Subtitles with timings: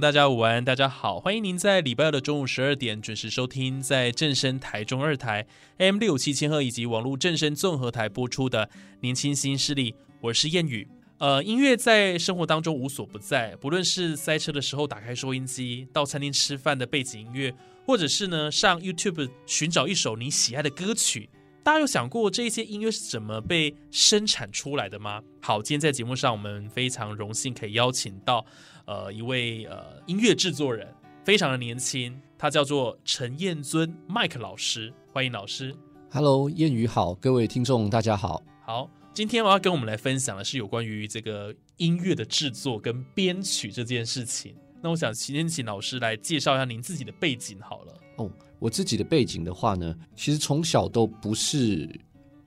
[0.00, 8.66] 大家午安，大家好，欢迎您在礼拜二的中午十二点准时收听，在正声台中二台 M 六七千赫以及网络正声综合台播出的
[9.00, 9.92] 《年轻新势力》，
[10.22, 10.88] 我是谚语。
[11.18, 17.54] 呃，音乐在生活当中无所不在，不论是塞车的时候打开收音机，到餐厅吃饭的背景音乐，
[17.84, 21.28] 或者是呢上 YouTube 寻找一首你喜爱的歌曲，
[21.62, 25.20] 大家有想过这些音乐是怎么被生产出来的吗？
[25.42, 28.46] 好，今天在节目上，我们非常荣幸可以邀请到。
[28.90, 30.92] 呃，一位呃音乐制作人，
[31.24, 35.72] 非常的年轻，他叫做陈彦尊麦克老师，欢迎老师。
[36.10, 38.42] Hello，谚语好，各位听众大家好。
[38.66, 44.56] 好，今天我要跟我们来分享的是有关于这个音乐的制作跟编曲这件事情。
[44.82, 47.94] 那我想先请老师来介绍一下您自己的背景好了。
[48.16, 51.88] 哦，我自己的背景的话呢，其实从小都不是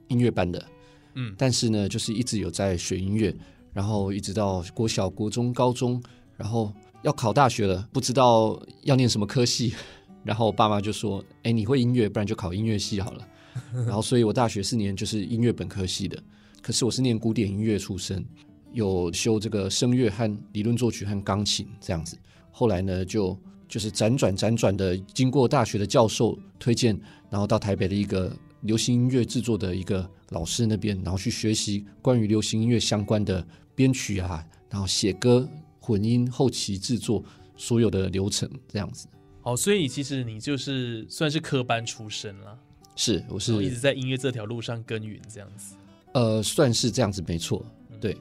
[0.10, 0.68] 音乐班的，
[1.16, 3.34] 嗯，但是呢，就是一直有在学音乐，
[3.72, 6.04] 然后一直到国小、国中、高中。
[6.38, 9.74] 然后要考大学了，不知道要念什么科系，
[10.24, 13.28] 然后我爸妈就说：“哎，你会音乐，不然就考音乐系好了。
[13.86, 16.22] ”然后，所以我大学四年就是音乐本科系的。
[16.62, 18.26] 可是我是念古典音乐出身，
[18.72, 22.18] 有修这个声乐和理论作曲和钢琴这样子。
[22.52, 26.98] 后来呢，就就是辗转辗转的，经过大学的教授推荐，
[27.30, 33.46] 然后到台北的一个流行音乐制作的一个老师那边，然后去学习关于流行音乐相关的
[33.76, 35.48] 编曲啊，然后写歌。
[35.86, 37.22] 混音后期制作
[37.58, 39.06] 所有的流程这样子，
[39.42, 42.58] 哦，所以其实你就是算是科班出身了，
[42.96, 45.76] 是，我是一直在音乐这条路上耕耘这样子，
[46.14, 47.66] 呃，算是这样子没错，
[48.00, 48.16] 对，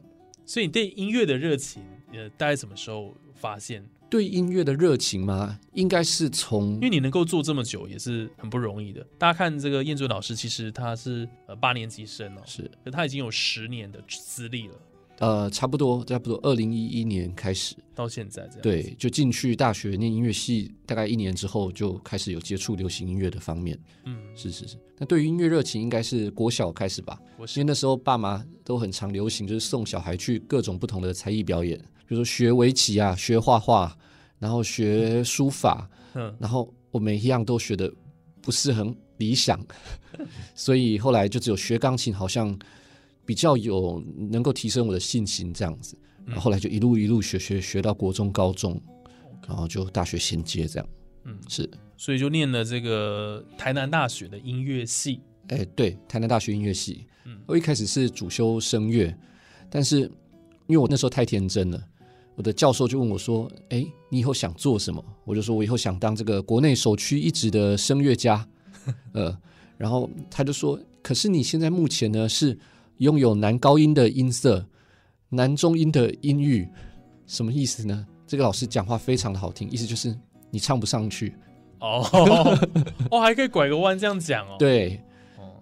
[0.44, 1.80] 所以你对音乐的热情，
[2.12, 3.88] 呃，大概什么时候发现？
[4.10, 5.58] 对音乐的热情吗？
[5.72, 9.06] 应该是从，因为你能够做这么久也是很不容易的。
[9.16, 14.74] 大家看这个燕尊老师，其实他是呃八年级生哦，是，他已经有十年的资历了。
[15.22, 23.78] 呃，差不多，差不多，二零一一年开始到现在这样，对，就进去大学念音乐系，大概一年之后就开始有接触流行音乐的方面。
[24.04, 24.76] 嗯，是是是。
[24.98, 27.16] 那对于音乐热情，应该是国小开始吧？
[27.38, 33.96] 因为那时候爸妈都很常流行，就是送小孩去各种不同的才艺表演，比如说学围棋啊，学画画，
[34.40, 35.88] 然后学书法。
[36.14, 37.88] 嗯，然后我每一样都学的
[38.40, 39.64] 不是很理想，
[40.56, 42.58] 所以后来就只有学钢琴，好像。
[43.24, 45.96] 比较有能够提升我的信心这样子，
[46.26, 48.80] 然后来就一路一路学学学到国中、高中，
[49.46, 50.88] 然后就大学衔接这样。
[51.24, 55.20] 嗯，是，所以就念了这个台南大学的音乐系。
[55.48, 57.06] 哎，对，台南大学音乐系。
[57.24, 59.16] 嗯，我一开始是主修声乐，
[59.70, 60.00] 但是
[60.66, 61.80] 因为我那时候太天真了，
[62.34, 68.44] 我的教授就问我说：“哎，你以后想做什么？”我就说：“我以后想当这个国内首屈一指的声乐家。”
[69.14, 69.38] 呃，
[69.78, 72.58] 然后他就说：“可是你现在目前呢是。”
[73.02, 74.64] 拥有男高音的音色，
[75.28, 76.68] 男中音的音域，
[77.26, 78.06] 什么意思呢？
[78.28, 80.16] 这个老师讲话非常的好听，意思就是
[80.52, 81.34] 你唱不上去
[81.80, 82.06] 哦，
[83.10, 84.54] 哦，还可以拐个弯这样讲哦。
[84.56, 85.00] 对，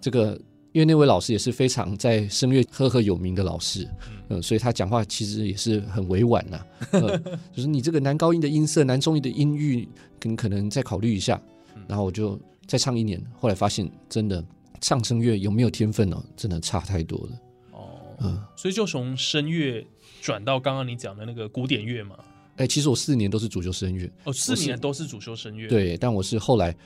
[0.03, 0.39] 这个
[0.73, 3.89] 因为那位老师也是非常在声乐赫赫有名的老师，
[4.29, 6.61] 嗯，所以他讲话其实也是很委婉呐，
[7.55, 9.89] 就是你这个男高音的音色，男中音的音域，
[10.23, 11.41] 你可能再考虑一下。
[11.89, 14.45] 然后我就再唱一年，后来发现真的。
[14.81, 16.23] 唱声乐有没有天分哦？
[16.37, 17.41] 真的差太多了。
[17.73, 19.87] 哦，嗯，所以就从声乐
[20.21, 22.17] 转到刚刚你讲的那个古典乐嘛。
[22.57, 24.11] 哎，其实我四年都是主修声乐。
[24.25, 25.69] 哦，四年都是主修声乐。
[25.69, 26.77] 对，但我是后来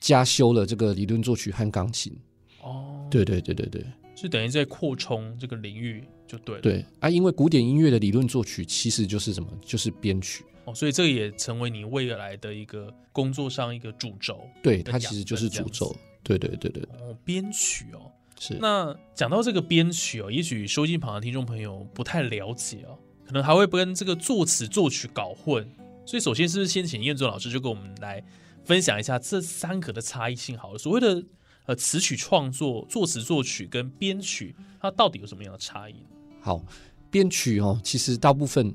[0.00, 2.16] 加修了这个理论作曲和钢琴。
[2.62, 3.84] 哦，对对对对对，
[4.16, 6.60] 是等于在扩充这个领域就对。
[6.60, 9.48] 对啊，因为古典音乐的理论作曲其实就是什么？
[9.64, 10.44] 就是编曲。
[10.64, 14.40] 哦，所以这个也成为你未来的一个工作上一个主轴。
[14.62, 15.94] 对，它其实就是主轴。
[16.22, 25.68] 对对对对哦，编曲哦，是那讲到这个编曲哦，也许收音旁的听众朋友不太了解哦，可能还会跟这个作词作曲搞混，
[26.04, 28.22] 所以首先是不是先请燕尊老师就跟我们来
[28.64, 30.78] 分享一下这三个的差异性好了。
[30.78, 31.24] 所谓的
[31.66, 35.94] 呃词曲创作、作词作曲跟编曲，它到底有什么样的差异？
[36.40, 36.62] 好，
[37.10, 38.74] 编曲哦，其实大部分。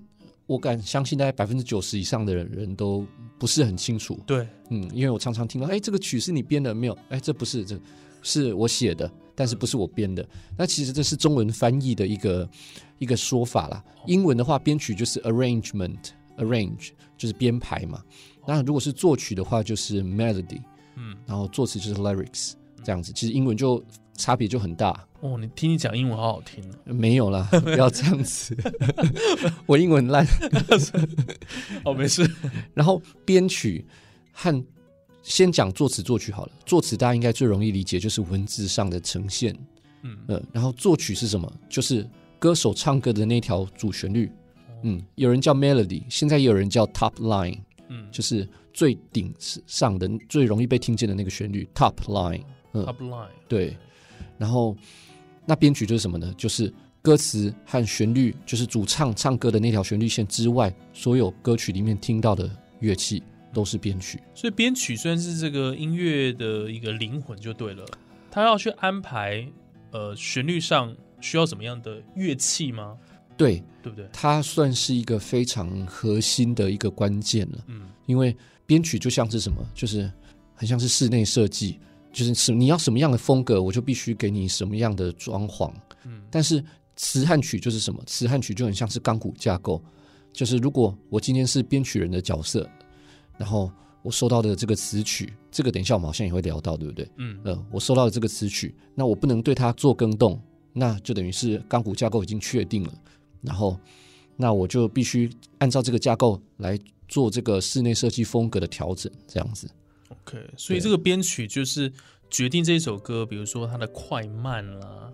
[0.53, 3.03] 我敢相信，大概百分之九十以上的人人都
[3.39, 4.19] 不是很清楚。
[4.27, 6.95] 对，嗯，因为我常常听到，哎，这个曲是你编的没有？
[7.09, 7.79] 哎，这不是，这
[8.21, 10.23] 是我写的，但是不是我编的。
[10.55, 12.47] 那其实这是中文翻译的一个
[12.99, 13.83] 一个说法啦。
[14.05, 17.99] 英文的话，编曲就是 arrangement，arrange 就是编排嘛。
[18.45, 20.61] 那如果是作曲的话，就是 melody，
[20.97, 22.53] 嗯，然后作词就是 lyrics，
[22.83, 23.11] 这样子。
[23.11, 23.83] 其实英文就
[24.15, 25.07] 差别就很大。
[25.21, 28.55] 哦，你听你讲英文好好听没有啦， 不要这样子，
[29.65, 30.25] 我英文烂。
[31.85, 32.29] 哦，没事。
[32.73, 33.85] 然后编曲
[34.31, 34.63] 和
[35.21, 36.51] 先讲作词作曲好了。
[36.65, 39.55] 作词大家应该最容易理解，就是文字上的呈现。
[40.01, 40.43] 嗯嗯。
[40.51, 41.51] 然后作曲是什么？
[41.69, 42.07] 就是
[42.37, 44.29] 歌手唱歌的那条主旋律。
[44.83, 47.57] 嗯，有人叫 melody，现在也有人叫 top line。
[47.87, 52.41] 嗯，就是最顶上的、最容易被听见的那个旋律，top line。
[52.73, 53.27] 嗯，top line。
[53.47, 53.77] 对，
[54.37, 54.75] 然后。
[55.45, 56.33] 那编曲就是什么呢？
[56.37, 62.49] 就是歌词和旋律，就是主唱唱歌的那条旋律线之外，所有歌曲里面听到的
[62.79, 63.21] 乐器
[63.53, 64.21] 都是编曲。
[64.33, 67.85] 所以编曲虽然是这个音乐的一个灵魂，就对了。
[68.31, 69.45] 他要去安排，
[69.91, 72.97] 呃，旋律上需要怎么样的乐器吗？
[73.35, 74.07] 对，对不对？
[74.13, 77.57] 它算是一个非常核心的一个关键了。
[77.67, 78.33] 嗯，因为
[78.65, 80.09] 编曲就像是什么，就是
[80.55, 81.81] 很像是室内设计。
[82.13, 85.69] 就是什你要什么样的风格，我就必须给你什么样的装潢。
[86.05, 86.63] 嗯，但是
[86.95, 88.01] 词和曲就是什么？
[88.05, 89.83] 词和曲就很像是钢骨架构。
[90.31, 92.69] 就是如果我今天是编曲人的角色，
[93.37, 93.71] 然后
[94.01, 97.07] 我收到的这个词曲，这个等一下我们好像也会聊到，对不对？
[97.17, 102.93] 嗯，呃，我收到的这个词曲，那我不能对它做更动，那就等于是钢骨架构已经确定了。
[103.41, 103.77] 然后，
[104.35, 109.69] 那我就必须按照这个架构来做这个室内设计风格的调整，这样子。
[110.25, 111.91] OK，所以这个编曲就是
[112.29, 115.11] 决定这首歌，比如说它的快慢啦，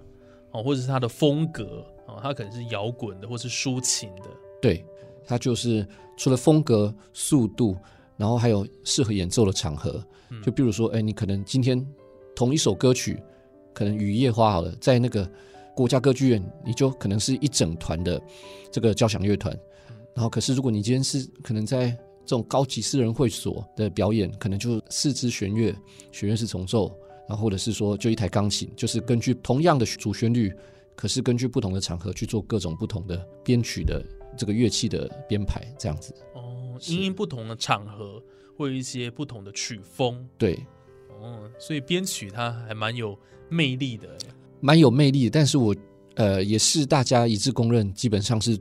[0.51, 4.29] 哦，或者是它的风格啊，它可能是摇滚的，或是抒情的。
[4.61, 4.85] 对，
[5.25, 7.77] 它就是除了风格、速度，
[8.17, 10.03] 然后还有适合演奏的场合。
[10.43, 11.83] 就比如说，哎，你可能今天
[12.35, 13.19] 同一首歌曲，
[13.73, 15.27] 可能《雨夜花》好了，在那个
[15.75, 18.21] 国家歌剧院，你就可能是一整团的
[18.71, 19.57] 这个交响乐团。
[20.13, 21.97] 然后，可是如果你今天是可能在
[22.29, 25.75] 这种高级私人会所的表演，可能就四支弦乐，
[26.11, 26.95] 弦乐是重奏，
[27.27, 30.53] 然后或者是说就一台钢琴，就是根据同样的主旋律，
[30.95, 34.05] 可是根据不同的场合去做各种不同的编曲的
[34.37, 36.13] 这个乐器的编排，这样子。
[36.35, 38.21] 哦，因因不同的场合
[38.55, 40.23] 会有一些不同的曲风。
[40.37, 40.53] 对。
[41.19, 43.17] 哦，所以编曲它还蛮有
[43.49, 44.07] 魅力的，
[44.59, 45.31] 蛮有魅力。
[45.31, 45.75] 但是我
[46.13, 48.55] 呃也是大家一致公认，基本上是。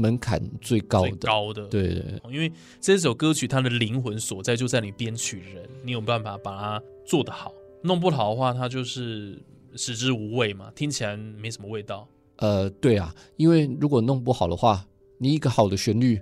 [0.00, 2.50] 门槛最高的，高的，对对，因为
[2.80, 7.52] 这首歌曲它的灵魂所在就在你编曲人，你有办法把它做得好，
[7.82, 9.38] 弄不好的话，它就是
[9.76, 12.08] 食之无味嘛，听起来没什么味道。
[12.36, 14.84] 呃，对啊，因为如果弄不好的话，
[15.18, 16.18] 你一个好的旋律，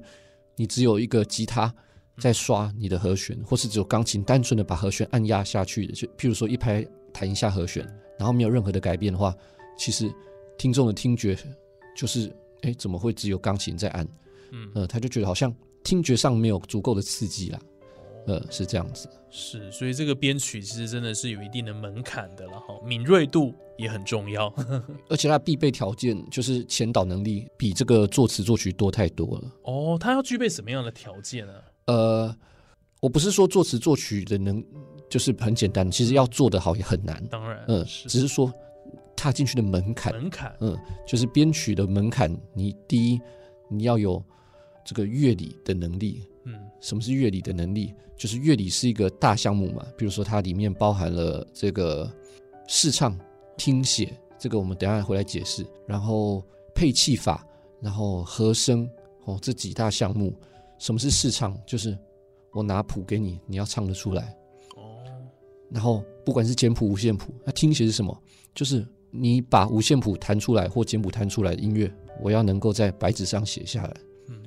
[0.57, 1.73] 你只有一个吉他
[2.19, 7.87] 在刷你的和弦，或是只有钢琴单纯的把和弦按压下去的，就譬如说一拍弹一下和弦，
[8.19, 9.33] 然后没有任何的改变的话，
[9.79, 10.13] 其实
[10.59, 11.39] 听众的听觉
[11.97, 12.35] 就是。
[12.63, 14.07] 哎，怎么会只有钢琴在按？
[14.51, 17.59] 嗯，呃，他就觉得好像听觉上没有足够的刺激啦。
[18.27, 19.09] 呃，是这样子。
[19.31, 24.53] 是，所以这个编曲其实真的是有一定的门槛的了哈，敏锐度也很重要。
[25.09, 29.53] 而且它必备条件就是前导能力比这个作词作曲多太多了。
[29.63, 31.53] 哦，他要具备什么样的条件呢？
[31.87, 32.37] 呃，
[33.01, 34.63] 我不是说作词作曲的能
[35.09, 37.23] 就是很简单，其实要做得好也很难。
[37.29, 38.53] 当然，嗯，只是说。
[39.19, 42.31] 踏进去的门槛，门槛，嗯，就是编曲的门槛。
[42.55, 43.21] 你第一，
[43.69, 44.23] 你要有
[44.85, 47.93] 这个乐理的能力，嗯，什么是乐理的能力？
[48.17, 52.09] 就是乐理是一个大项目嘛，比如说它里面包含了这个
[52.69, 53.19] 视唱、
[53.57, 55.67] 听写，这个我们等下回来解释。
[55.85, 57.45] 然后配器法，
[57.81, 58.89] 然后和声，
[59.25, 60.33] 哦，这几大项目。
[60.79, 61.61] 什么是试唱？
[61.67, 61.99] 就是
[62.53, 64.37] 我拿谱给你，你要唱得出来。
[64.77, 65.03] 哦。
[65.71, 68.17] 然后不管是简谱、五线谱，那听写是什么？
[68.55, 68.87] 就是。
[69.11, 73.97] 你把五线谱弹出来或简谱弹出来的音乐，我要能够在白纸上写下来，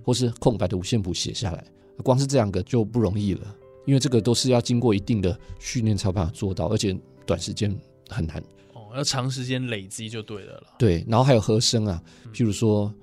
[0.04, 1.66] 或是空白的五线谱写下来，
[2.04, 7.76] 光是这两个就不容易了，因为这个都是要经过一定的训练才有办法做到，而且短时间
[8.10, 8.38] 很难。
[8.74, 10.64] 哦，要长时间累积就对了了。
[10.78, 12.02] 对，然后还有和声啊，
[12.34, 12.94] 譬如说，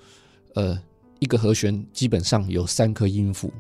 [0.55, 0.81] 呃，
[1.19, 3.53] 一个和弦基本上有三颗音符。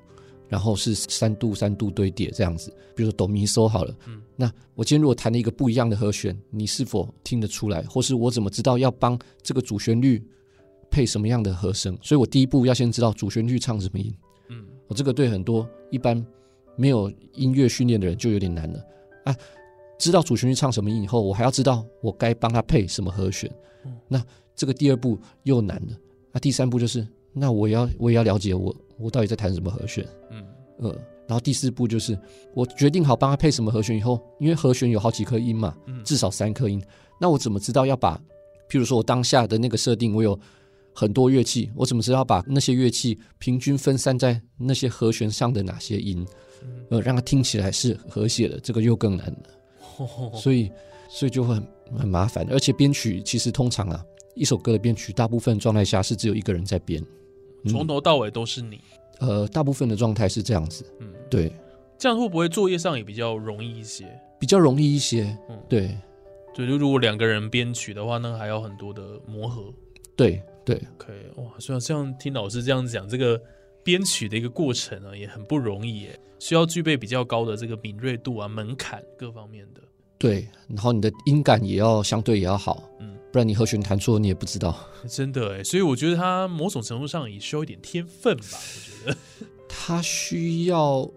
[0.49, 7.83] 然后是三度三度堆叠这样子，比如说哆咪嗦好了，嗯，那我今天如果弹了一个不一样的和弦，你是否听得出来？
[7.83, 10.23] 或是我怎么知道要帮这个主旋律
[10.91, 11.97] 配什么样的和声？
[12.03, 14.15] 所以我第一步要先知道主旋律唱什么音，
[14.49, 16.25] 嗯，我这个对很多一般
[16.77, 18.85] 没有音乐训练的人就有点难了
[19.25, 19.37] 啊。
[19.99, 23.51] 知道主旋律唱什么音以后，我还要知道我该帮他配什么和弦，
[24.07, 24.25] 那
[24.55, 25.97] 这个第二步又难了。
[26.31, 30.45] 那第三步就是那我也要我也要了解我我到底在弹什么和弦，嗯。
[30.81, 30.91] 呃，
[31.27, 32.17] 然后第四步就是
[32.55, 36.81] 我决定好帮他配什么和弦以后，因为和弦有好几颗音嘛，嗯至少三颗音，
[37.21, 38.17] 那我怎么知道要把，
[38.71, 40.39] 譬如说我当下的那个设定，我有
[40.95, 46.25] 很多乐器，我怎么知道把那些乐器平均分散在那些和弦上的哪些音，
[46.91, 50.71] 呃，让它听起来是和谐的，这个又更难了，所以
[51.09, 54.01] 所以就会很很麻烦，而且编曲其实通常啊，
[54.37, 57.07] 一首歌的编曲大部分状态下是只有一个人在编，嗯
[57.67, 58.81] 从头到尾都是你，
[59.21, 61.53] 呃，大部分的状态是这样子，嗯，对，
[61.99, 64.07] 这样会不会作业上也比较容易一些？
[64.39, 65.97] 比较容易一些嗯，对。
[66.55, 69.73] 对，就如果两个人编曲的话，那还要很多的磨合。
[70.17, 73.41] 对对，OK，哇，虽然像听老师这样讲，这个
[73.85, 79.81] 编曲的一个过程啊，也很不容易耶，需要具备比较高的这个敏锐度啊、门槛各方面的。
[80.19, 84.75] 对，然后你的音感也要相对也要好，嗯嗯，不然你和弦弹错你也不知道。
[85.09, 88.43] 真的哎，所以我觉得他某种程度上也需要一点天分吧。
[88.53, 89.17] 我觉得，
[89.69, 91.09] 它需要，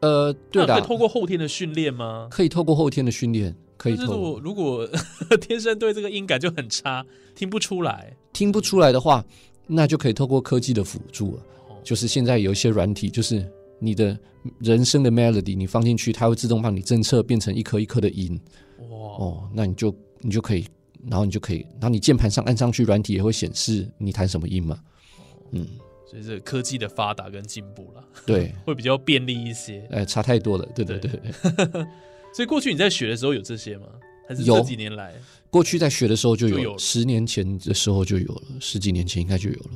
[0.00, 2.28] 呃， 对的那可以，透过后天的训练吗？
[2.30, 4.88] 可以透过后天的训练，可以透我如果
[5.40, 8.16] 天生对这个音感就很差，听不出来。
[8.32, 9.24] 听不出来的话，
[9.66, 11.42] 那就可以透过科技的辅助了。
[11.68, 13.44] 哦就是现在有一些软体，就是
[13.78, 14.16] 你的
[14.58, 18.38] 人声的 melody，你放进去，它会自动帮你侦测变成一颗一颗的音。
[18.78, 18.86] 哇，
[19.18, 20.66] 哦，那你就你就可以，
[21.06, 24.78] 然后你就可以，然后你键盘上按上去，软体也会显示你弹什么音嘛。
[25.52, 25.66] 嗯，
[26.06, 29.86] 所以这个科技的发达跟进步了，对， 会比较便利一些。
[29.90, 30.66] 哎，差太多了。
[30.74, 31.86] 对对对对，
[32.34, 33.86] 所以过去你在学的时候有这些吗？
[34.28, 35.14] 还是有这几年来？
[35.48, 39.70] 过去在学的时候就有，就有十年前的时候就有了，十几年前应该就有了。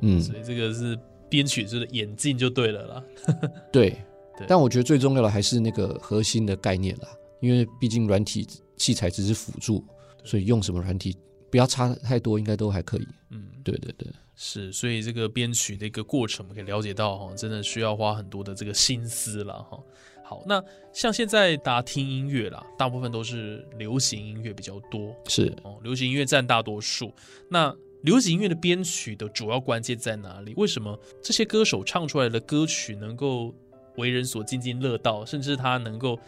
[0.00, 3.04] 嗯，嗯所以这个是编曲就是演进就对了啦。
[3.70, 3.90] 对，
[4.36, 7.08] 对但我觉得最重要的还是那个核心的概念啦，
[7.40, 8.44] 因为毕竟软体
[8.76, 9.84] 器材只是辅助，
[10.24, 11.16] 所以用什么软体
[11.50, 13.06] 不要差太多，应该都还可以。
[13.30, 19.78] 嗯，对对对，是，所以这个编曲的一个过程，我们可以了解到哈，真的需要花很多的这个心思了哈。
[20.24, 20.62] 好，那
[20.92, 27.12] 像现在大家听音乐啦，大部分都是流行音乐比较多是哦，流行音乐占大多数。
[27.50, 30.54] 那流行音乐的编曲的主要关键在哪里？
[30.56, 33.54] 为什么这些歌手唱出来的歌曲能够
[33.96, 36.18] 为人所津津乐道，甚至它能够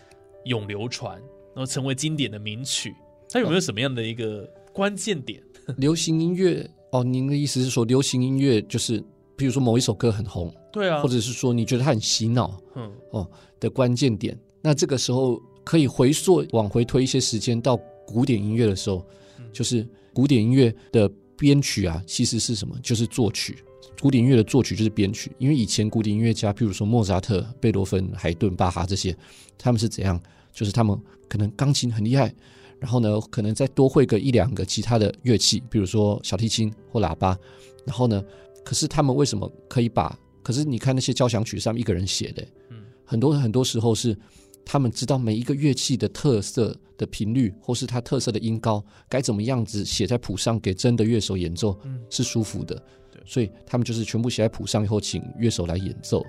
[0.44, 1.18] 永流传，
[1.54, 2.94] 然后成为经典的名曲？
[3.30, 5.42] 它有没有什么样的一个关键点？
[5.78, 9.02] 流行音乐哦，您的意思是说流行音乐就是，
[9.36, 13.28] 比如说某一首歌很红，对啊，或者是说你觉得它很洗脑嗯哦
[13.58, 19.04] 的关键点，那这个时候可以回溯往回推一些时间到古典音乐的时候，
[19.38, 22.78] 嗯就是古典音乐的编曲啊，其实是什么？
[22.82, 23.58] 就是作曲。
[24.00, 29.16] 古典音乐的作曲就是编曲，因为以前古典音乐家，譬如说莫扎特、贝多芬、海顿、巴哈这些，
[29.56, 30.20] 他们是怎样？
[30.52, 30.96] 就是他们
[31.28, 32.32] 可能钢琴很厉害，
[32.78, 37.38] 然后呢，可能再多会个一两个其他的乐器，比如说小提琴或喇叭，
[37.84, 38.22] 然后呢，
[38.64, 40.16] 可是他们为什么可以把？
[40.42, 44.16] 可是你看那些交响曲上面一个人写的，嗯很多很多时候是
[44.64, 52.80] 他们知道每一个乐器的特色的频率，或是它特色的音高该怎么样子写在谱上给真的乐手演奏嗯是舒服的，
[53.24, 56.24] 所以他们就是全部写在谱上以后，请乐手来演奏。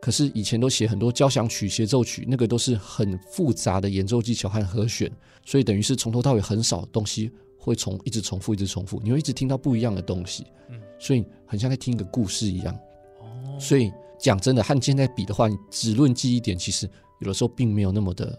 [0.00, 5.10] 可是以前都写很多交响曲、协奏曲，那个都是很复杂的演奏技巧和和弦，
[5.44, 12.74] 所以等于是从头到尾很少东西会重一直重复，一直重复，你会一直听到不一样的东西，嗯所以很像在听一个故事一样。
[13.20, 16.88] 哦，所以讲真的，和现在比的话，你只论记忆点，其实
[17.20, 18.38] 有的时候并没有那么的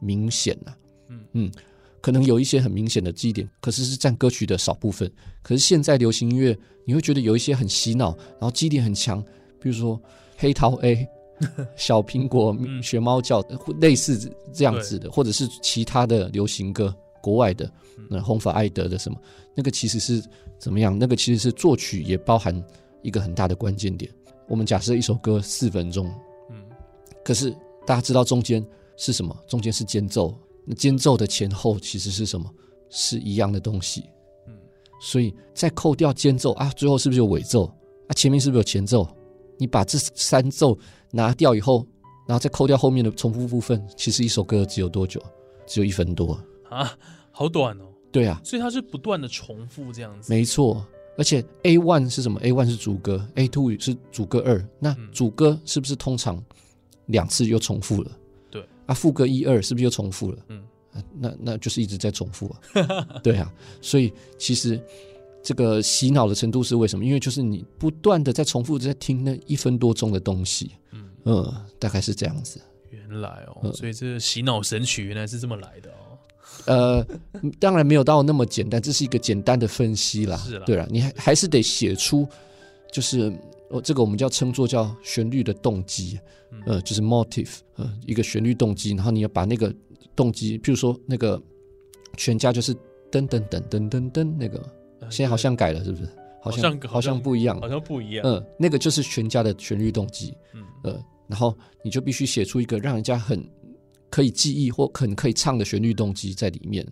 [0.00, 0.74] 明显呐、
[1.08, 1.52] 嗯嗯，
[2.00, 5.10] 可能有一些很明显的记忆点，可是是占歌曲的少部分。
[5.42, 9.22] 可是现在流行音乐，你会觉得有一些很洗脑，然后记忆点很强，
[9.60, 10.00] 比如说
[10.40, 11.06] 黑桃 A、
[11.74, 13.42] 小苹果、嗯学猫叫，
[13.80, 14.16] 类似
[14.52, 17.70] 这样子的，或者是其他的流行歌，国外的，
[18.08, 19.18] 那红发艾德的什么，
[19.56, 20.22] 那个其实是
[20.56, 20.96] 怎么样？
[20.96, 22.54] 那个其实是作曲也包含
[23.02, 24.08] 一个很大的关键点。
[24.46, 26.06] 我们假设一首歌四分钟，
[26.50, 26.56] 嗯
[27.24, 27.50] 可是
[27.84, 28.64] 大家知道中间
[28.96, 29.36] 是什么？
[29.48, 30.32] 中间是间奏，
[30.64, 32.48] 那间奏的前后其实是什么？
[32.90, 34.04] 是一样的东西。
[34.46, 34.54] 嗯
[35.00, 37.66] 所以再扣掉间奏啊，最后是不是有尾奏
[38.08, 38.10] 啊？
[38.14, 39.06] 前面是不是有前奏？
[39.58, 40.78] 你把这三奏
[41.10, 41.86] 拿掉以后，
[42.26, 45.20] 然后再扣掉后面的重复部分，其实一首歌只有多久？
[45.66, 46.38] 只有一分多。
[46.70, 46.96] 啊，
[47.30, 50.32] 好短哦，对啊，所以它是不断的重复这样子。
[50.32, 50.86] 没错。
[51.16, 54.64] 而且 A one 是什么？A one 是主歌，A two 是主歌二。
[54.78, 56.40] 那嗯主歌是不是通常
[57.06, 58.12] 两次又重复了？
[58.50, 60.38] 对啊，副歌一二是不是又重复了？
[60.46, 60.62] 嗯
[60.92, 63.18] 啊，那那就是一直在重复啊。
[63.20, 64.80] 对啊，所以其实
[65.48, 67.02] 这个洗脑的程度是为什么？
[67.02, 72.60] 因为就是你不断的在重复在听那一分多钟的东西，嗯，嗯，大概是这样子。
[72.90, 76.18] 原来哦，嗯所以这个洗脑神曲原来是这么来的哦。
[76.66, 77.06] 呃，
[77.58, 80.36] 当然没有到那么简单，这是一个简单的分析啦。
[80.36, 82.28] 是啦对啦，你还还是得写出
[82.92, 83.32] 就是
[83.70, 86.20] 哦，这个我们叫称作叫旋律的动机，
[86.66, 89.74] 呃，就是 motive，呃，一个旋律动机，然后你要把那个
[90.14, 91.42] 动机，譬如说那个
[92.18, 92.74] 全家就是
[93.10, 94.62] 噔噔噔噔噔噔那个，
[95.10, 96.08] 现在好像改了，是不是？
[96.40, 98.24] 好像好像不一样，好像不一样。
[98.24, 100.32] 嗯，那个就是全家的旋律动机。
[100.54, 103.44] 嗯，呃，然后你就必须写出一个让人家很
[104.08, 106.86] 可以记忆或很可以唱的旋律动机在里面。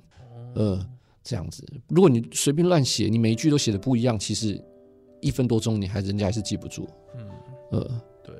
[0.54, 0.84] 呃，
[1.22, 4.60] 这样子，如果你随便乱写，你每一句都写的不一样，其实
[5.20, 6.88] 一分多钟你还人家还是记不住。
[7.16, 7.28] 嗯，
[7.70, 7.94] 呃，对，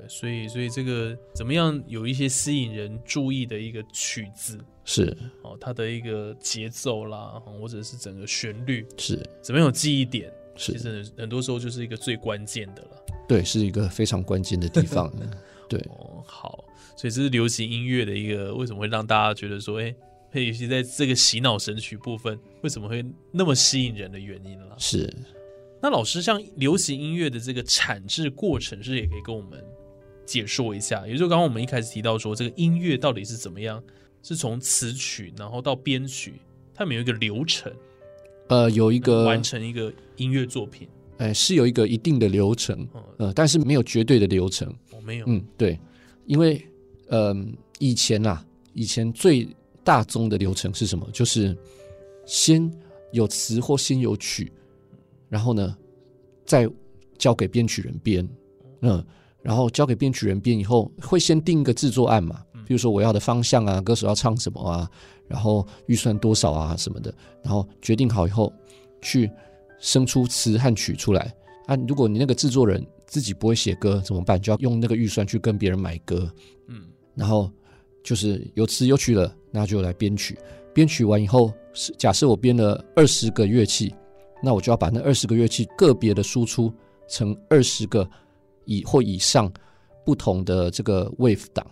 [0.09, 10.33] 所以所以这个怎么样有一些吸引人注意的一个曲子是哦，它的一个节奏啦，或者是整个旋律是怎么样有记忆点。
[10.59, 15.13] 是其实很多时候就是一个最关键的了，对，是一个非常关键的地方。
[15.69, 16.65] 对，哦，好，
[16.97, 19.95] 所以这是流行音乐的一个为什么会让大家觉得说，哎，
[20.33, 24.75] 尤其在这个洗脑神曲部分，为什么会那么吸引人的原因了？
[24.79, 25.13] 是。
[25.83, 29.63] 那老师，像流行音乐的这个产制过程，是也可以跟我们
[30.27, 31.07] 解说一下。
[31.07, 33.83] 也就是刚刚我们一开始提到说，这个音乐到底是怎么样，
[34.23, 36.35] 是从词曲然后到编曲，
[36.75, 37.73] 它没有一个流程。
[38.49, 40.87] 呃，有一个完成一个音乐作品，
[41.19, 42.87] 哎，是有一个一定的流程，
[43.19, 44.73] 呃，但是没有绝对的流程。
[44.93, 45.77] 我没有，嗯，对，
[46.27, 46.65] 因为，
[47.09, 47.35] 呃，
[47.81, 48.41] 以前呐，
[48.73, 49.49] 以前最
[49.83, 51.09] 大宗的流程是什么？
[51.13, 51.57] 就是
[52.25, 52.71] 先
[53.11, 54.53] 有词或先有曲，
[55.29, 55.77] 然后呢，
[56.45, 56.71] 再
[57.19, 58.29] 交给编曲人编，
[58.83, 59.05] 嗯，
[59.47, 64.91] 然后交给编曲人编以后，会先定一个制作案嘛，比如说我要的方向啊，歌手要唱什么啊。
[65.29, 68.53] 然后预算多少啊什么的，然后决定好以后，
[69.01, 69.31] 去
[69.79, 71.33] 生出词和曲出来
[71.67, 71.77] 啊。
[71.87, 74.41] 如果你那个制作人自己不会写歌怎么办？
[74.41, 76.29] 就要用那个预算去跟别人买歌，
[76.67, 76.83] 嗯，
[77.15, 77.49] 然后
[78.03, 80.37] 就是有词有曲了，那就来编曲。
[80.73, 83.95] 编曲完以后，是假设我编了二十个乐器，
[84.43, 86.73] 那我就要把那二十个乐器个别的输出
[87.09, 88.09] 成二十个
[88.67, 89.51] 以或以上
[90.05, 91.67] 不同的这个 wave 档。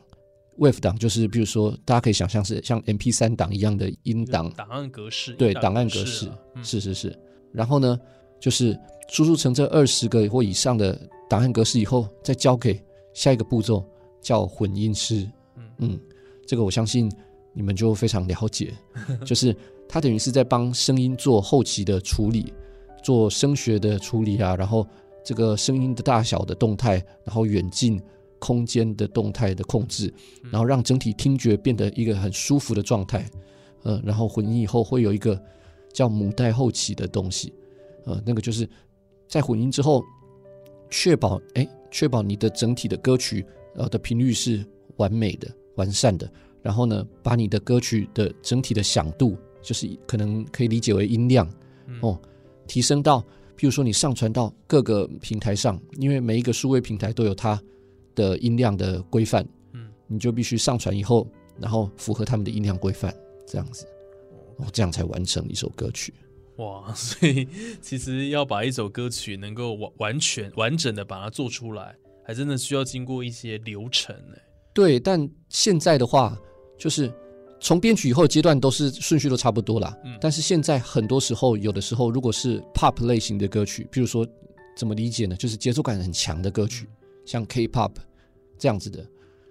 [0.56, 6.30] Wave 档就是，比如说，大家可以想象是像 MP 三档一样的音档档案格式，对，档案格式，
[6.62, 7.18] 是是是。
[7.52, 7.98] 然后呢，
[8.38, 8.78] 就是
[9.08, 10.96] 输出成这二十个或以上的
[11.28, 12.80] 档案格式以后，再交给
[13.14, 13.84] 下一个步骤，
[14.20, 15.28] 叫混音师。
[15.78, 15.98] 嗯，
[16.46, 17.10] 这个我相信
[17.52, 18.72] 你们就非常了解，
[19.26, 19.52] 就是
[19.88, 22.54] 他等于是在帮声音做后期的处理，
[23.02, 24.86] 做声学的处理啊，然后
[25.24, 28.00] 这个声音的大小的动态，然后远近。
[28.40, 30.12] 空间的动态的控制，
[30.52, 33.26] 然后让整体听觉变得一个很舒服的状态，
[33.84, 35.42] 呃，然后混音以后会有一个
[35.94, 37.54] 叫母带后期的东西，
[38.04, 38.68] 呃，那个就是
[39.26, 40.04] 在混音之后，
[40.90, 44.62] 确保哎，确保你的整体的歌曲呃的频率是
[44.96, 51.48] 完美的、完善的，然后呢，把你的歌曲的整体的响度，就是可能可以理解为音量
[52.02, 52.20] 哦，
[52.66, 53.24] 提升到，
[53.56, 57.60] 譬如说你上传到各个平台上，因为每一个数位平台都有它。
[58.16, 63.12] 的音量的规范，嗯，你就必须上传以后，然后符合他们的音量规范，
[63.44, 63.84] 这样子，
[64.58, 66.14] 哦，这样才完成一首歌曲。
[66.58, 67.48] 哇， 所以
[67.82, 71.92] 其实要把一首歌曲能够完完全完整的把它做出来，
[72.24, 74.36] 还真的需要经过一些流程呢。
[74.72, 76.38] 对，但现在的话，
[76.78, 77.12] 就是
[77.64, 79.96] 从编曲以后阶段都是顺序都差不多啦。
[80.04, 84.26] 嗯，但是现在很多时候，有的时候如果是 pop 类型的歌曲，比如说
[84.76, 85.34] 怎么理解呢？
[85.34, 86.86] 就是节奏感很强的歌曲。
[87.24, 87.92] 像 K-pop
[88.58, 89.02] 这样子的，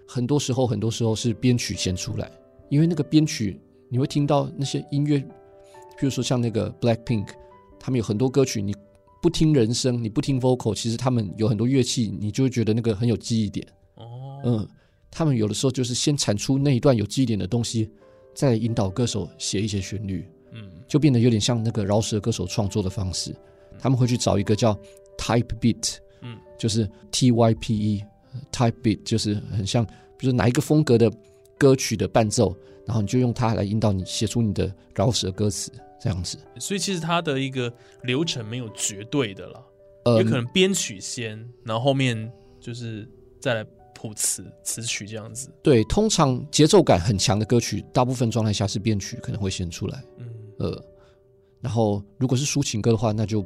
[0.06, 2.30] 很多时候，很多时候是编曲先出来，
[2.68, 5.18] 因为那个编曲你会听到那些音乐，
[5.98, 7.26] 比如说像那个 Blackpink，
[7.80, 8.72] 他们有很多歌曲，你
[9.20, 13.66] 不听人声，你不听 vocal，其实他们有很多乐器，你就会觉得那个很有记忆点。
[13.96, 14.68] 哦，嗯，
[15.10, 17.90] 他们有的时候就是先产出那一段有记忆点的东西，
[18.34, 23.34] 再引导歌手写一些旋律，嗯，就变得有点像那个饶舌歌手创作的方式，
[23.78, 24.78] 他们会去找一个叫
[25.16, 25.96] type beat。
[26.22, 28.04] 嗯，就是 T Y P E
[28.50, 29.84] type beat，就是很像，
[30.18, 31.12] 比如哪一个风格的
[31.58, 35.70] 歌曲的伴奏，然后你就用它来引导你写出你的饶舌歌词，
[36.00, 36.38] 这样子。
[36.58, 39.66] 所以其实它的一个流程没有绝对的了，
[40.06, 43.06] 呃，有可能编曲先，然后后面就是
[43.38, 43.66] 再来
[44.08, 45.48] 谱词词曲这样子。
[45.62, 50.84] 对，通常节奏感很强的歌曲，大部分状态下是编曲可能会先出来，嗯，呃，
[51.60, 53.44] 然后如果是抒情歌的话，那就。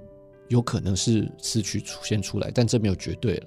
[0.48, 3.46] 有可能是词曲出现出来，但这没有绝对了。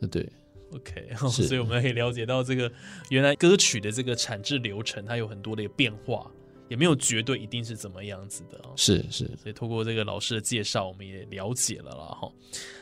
[0.00, 0.28] 嗯，对
[0.72, 2.68] ，OK， 所以我们可以了解到这个
[3.10, 6.28] 原来歌曲的这个产制流程，它有很多的变化，
[6.68, 8.60] 也没有绝对一定是怎么样子的。
[8.74, 12.06] 是是，所以通过这个老师的介绍，我们也了解了啦。
[12.20, 12.32] 哈，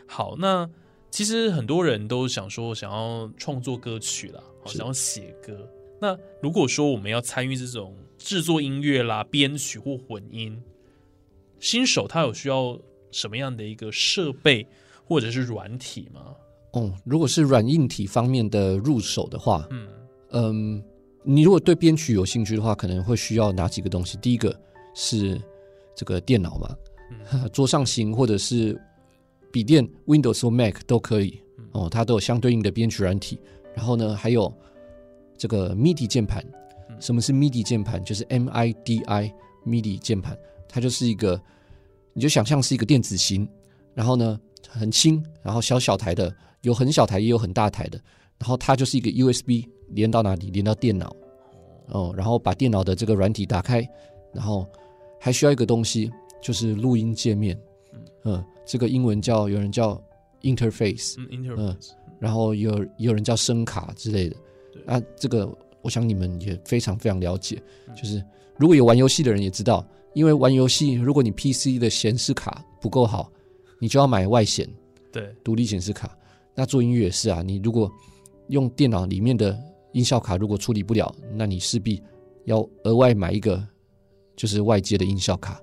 [0.07, 0.67] 好，那
[1.15, 5.57] 其实很多人都想说想要创作歌曲啦，好想要写歌。
[6.01, 10.61] 那如果说我们要参与这种制作音乐啦、编曲或混音，
[11.61, 12.77] 新手他有需要。
[13.13, 14.67] 什么样的一个设备，
[15.05, 16.35] 或者是软体吗？
[16.73, 19.87] 哦，如果是软硬体方面的入手的话，嗯
[20.33, 20.85] 嗯，
[21.23, 24.17] 你如果对编曲有兴趣的话，可能会需要哪几个东西？
[24.17, 24.53] 第一个
[24.97, 25.41] 是
[25.95, 26.77] 这个电脑嘛，
[27.55, 28.77] 桌上型或者是
[29.55, 31.39] 笔电，Windows 或 Mac 都可以
[31.71, 33.39] 哦，它都有相对应的编曲软体。
[33.73, 34.53] 然后呢，还有
[35.39, 36.45] 这个 MIDI 键盘。
[36.99, 38.03] 什么是 MIDI 键盘？
[38.03, 39.33] 就是 M I D I
[39.65, 40.37] MIDI 键盘，
[40.69, 41.41] 它就是一个，
[42.13, 43.49] 你就想象是一个电子琴，
[43.95, 48.01] 然后呢很轻，然后小小台的，有很小台也有很大台的，
[48.39, 50.51] 然后它就是一个 USB 连到哪里？
[50.51, 51.15] 连到电脑
[51.91, 53.89] 哦，然后把电脑的这个软体打开，
[54.33, 54.67] 然后
[55.21, 56.11] 还需要一个东西，
[56.43, 57.57] 就是录音界面，
[58.25, 60.01] 嗯，这个英文叫有人叫
[60.43, 61.91] interface，interface。
[62.21, 64.37] 然后有也有人叫声卡之类的，
[64.87, 67.61] 啊，这个我想你们也非常非常了解。
[67.95, 68.25] 就是
[68.57, 73.31] 如果有玩游戏的人也知道，因为玩游戏，如果你 PC 的显示卡不够好，
[73.79, 74.67] 你就要买外显，
[75.13, 76.17] 对，独立显示卡。
[76.55, 77.91] 那做音乐也是啊，你如果
[78.49, 79.61] 用电脑里面的
[79.93, 82.03] 音效卡如果处理不了，那你势必
[82.45, 83.63] 要额外买一个
[84.37, 85.61] 就是外接的音效卡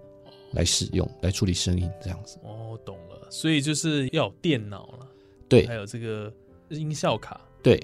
[0.54, 2.38] 来使用，来处理声音这样子。
[2.44, 5.08] 哦，懂了，所以就是要有电脑了，
[5.50, 6.32] 对，还有这个。
[6.74, 7.78] 音效卡对，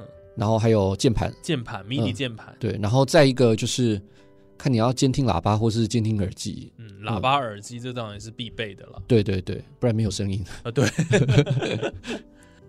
[0.00, 4.00] 嗯，然后还有键盘，键盘，mini 键盘对，然后再一个就是
[4.56, 10.88] 看你要监听喇叭或是监听耳机，嗯，喇叭耳机这当然是必备的了，对对对，不然没有声音啊，对。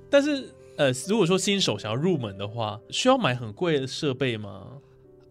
[0.09, 4.73] 但是呃，如果说新手想要入门的话，需要买很贵的设备吗？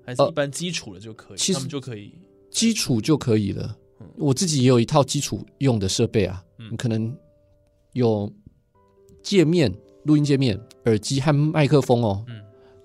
[0.07, 1.37] 还是一般基础的就可以？
[1.37, 2.15] 其实就可以，
[2.51, 3.77] 基础就可以了。
[4.17, 7.17] 我自己也有一套基础用的设备啊，你可能
[7.93, 8.33] 有
[9.23, 9.73] 界面。
[10.05, 12.37] 录音界面、耳机和麦克风哦，嗯，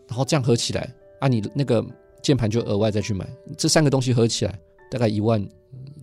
[0.05, 1.83] 然后这样合起来，啊，你那个
[2.21, 3.25] 键盘就额外再去买，
[3.57, 4.59] 这三个东西合起来
[4.91, 5.41] 大概一万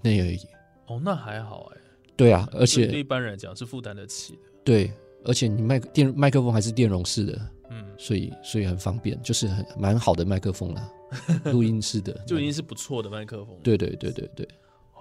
[0.02, 0.38] 内而已。
[0.86, 1.80] 哦，那还好哎。
[2.16, 4.38] 对啊，而且对一般人来讲是负担得起的。
[4.64, 4.90] 对，
[5.26, 10.90] 而且你麦电麦克风还是电容式的，嗯，所以所以很方便，就是很蛮好的麦克风啦，
[11.52, 13.54] 录音式的就已经是不错的麦克风。
[13.62, 14.48] 对对对对对。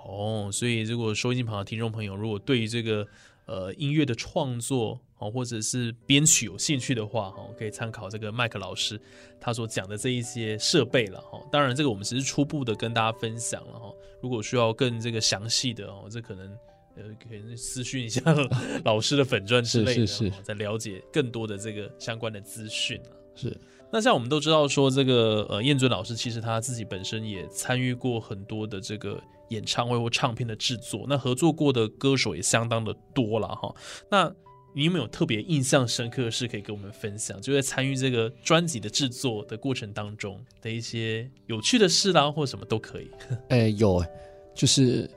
[0.06, 3.08] 哦，所以如果收音机旁的听众朋友，如果对于这个
[3.46, 9.00] 呃音乐的创作，哦，或者是编曲有兴趣的话，哈，可以参考这个麦克老师
[9.40, 11.40] 他所讲的这一些设备了，哈。
[11.52, 13.94] 当然，这个我们只是初步的跟大家分享了，哈。
[14.22, 16.48] 如果需要更这个详细的，哦，这可能
[16.96, 18.22] 呃，可能私讯一下
[18.84, 23.00] 老师的粉钻之类的，是是，再了解更多的这个相关的资讯
[23.36, 23.56] 是。
[23.92, 33.76] 那像我们都知道说，这个呃，燕尊老师其实他自己本身也参与过很多的这个演唱会或唱片的制作，那合作过的歌手也相当的多了，哈。
[34.10, 34.34] 那
[34.74, 37.42] 你有没有特别印象深刻的事可以跟我们分享？
[37.42, 43.12] 就在参与这个专辑的制作的过程当中的一些有趣的事啦，或什么都可以。
[43.50, 44.02] 哎，有，
[44.56, 45.12] 就是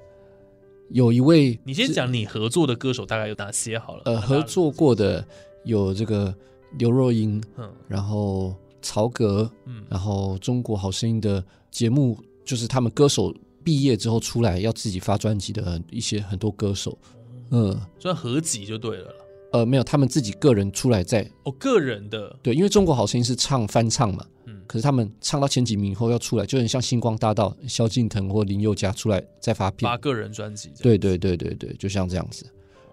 [0.90, 4.02] 有一位，你先讲你合作的歌手大概有哪些好了。
[4.06, 5.24] 呃，合作过的
[5.62, 6.34] 有这个
[6.76, 8.52] 刘若英，嗯，然后
[8.84, 16.96] 曹格，嗯，然后中国好声音的节目，就是他们歌手毕业之后出来要自己发专辑的一些很多歌手，
[17.50, 19.04] 嗯，算合集就对了。
[19.04, 19.14] 了。
[19.52, 22.36] 呃，没有，他们自己个人出来在哦，个人的。
[22.42, 29.88] 对，因为中国好声音是唱翻唱嘛，嗯，可是他们唱到前几名以后要出来，就很像星光大道萧敬腾或林宥嘉出来再发片。
[29.88, 32.44] 发个人专辑，对对对对对，就像这样子。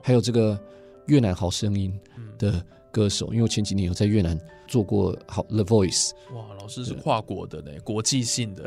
[0.04, 0.60] 还有这个
[1.08, 1.92] 越南好声音
[2.38, 8.66] 的歌手，因为我前几年有在越南做过好 The Voice，哇，老师是跨国的呢，国际性的，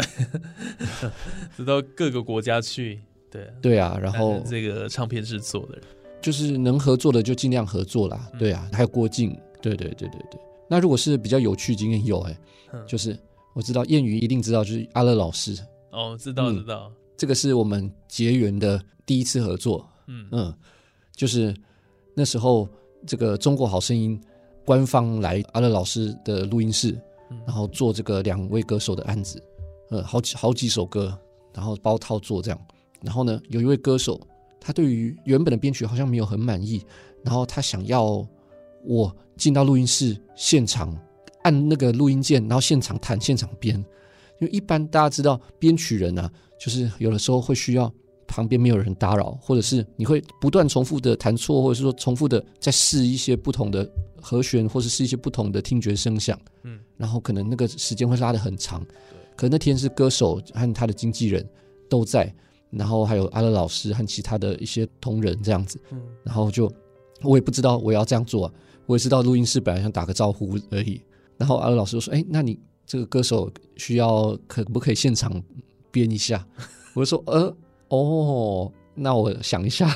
[1.57, 3.53] 直到各个国家去，对。
[3.61, 5.83] 对啊，然后这个唱片制作的人。
[6.21, 10.41] 就是能合作的就尽量合作啦，对啊，还有郭靖，对对对对对。
[10.69, 12.37] 那如果是比较有趣经验有哎，
[12.87, 13.15] 就是
[13.53, 15.55] 我知道谚语一定知道，就是阿乐老师。
[15.91, 20.27] 哦，知道知道，这个是我们结缘的第一次合作，嗯。
[20.33, 20.55] 嗯，
[21.15, 21.55] 就是
[22.15, 22.67] 那时候
[23.07, 24.21] 这个中国好声音
[24.65, 26.99] 官方来阿乐老师的录音室，
[27.47, 29.43] 然后做这个两位歌手的案子，
[29.91, 31.17] 呃，好几好几首歌，
[31.53, 32.61] 然后包套做这样，
[33.03, 34.21] 然后呢，有一位歌手。
[34.67, 36.83] 他对于原本的编曲好像没有很满意，
[37.23, 38.27] 然后他想要
[38.83, 40.99] 我进到录音室现场
[41.43, 43.77] 按那个录音键，然后现场弹、现场编。
[44.41, 47.93] 因为一般大家知道编曲人啊，就是有的时候会需要
[48.27, 53.89] 旁边没有人打扰，或者是你会不断重复的弹错，或者是说重复的在试一些不同的
[54.21, 56.39] 和弦，或者是一些不同的听觉声响。
[56.63, 58.85] 嗯，然后可能那个时间会拉得很长。
[59.37, 61.49] 可那天是歌手和他的经纪人
[61.89, 62.33] 都在。
[62.77, 66.69] 然后还有阿乐老师和其他的一些同仁这样子，嗯，然后就
[67.23, 68.53] 我也不知道我要这样做，
[68.87, 71.01] 我也知道录音室本来想打个招呼而已。
[71.37, 75.41] 然后阿乐老师就说：“哎，那你这个歌手需要可不可以现场
[75.93, 76.45] 编一下？”
[76.97, 77.57] 我就说：“呃，
[77.95, 79.95] 哦，那我想一下。”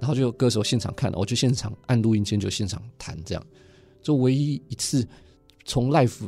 [0.00, 3.46] 然后就歌手现场看，我就现场按录音键就现场弹，这样
[4.00, 5.04] 就唯一一次
[5.64, 6.20] 从 live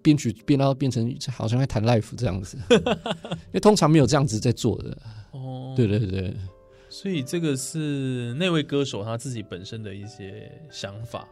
[0.00, 4.96] 编曲变到变成好像在弹 live 这样子， 因为通常没有这样子在做的。
[5.34, 6.32] 哦，对对对，
[6.88, 11.28] 所以这个是那位歌手他自己本身的一些想法。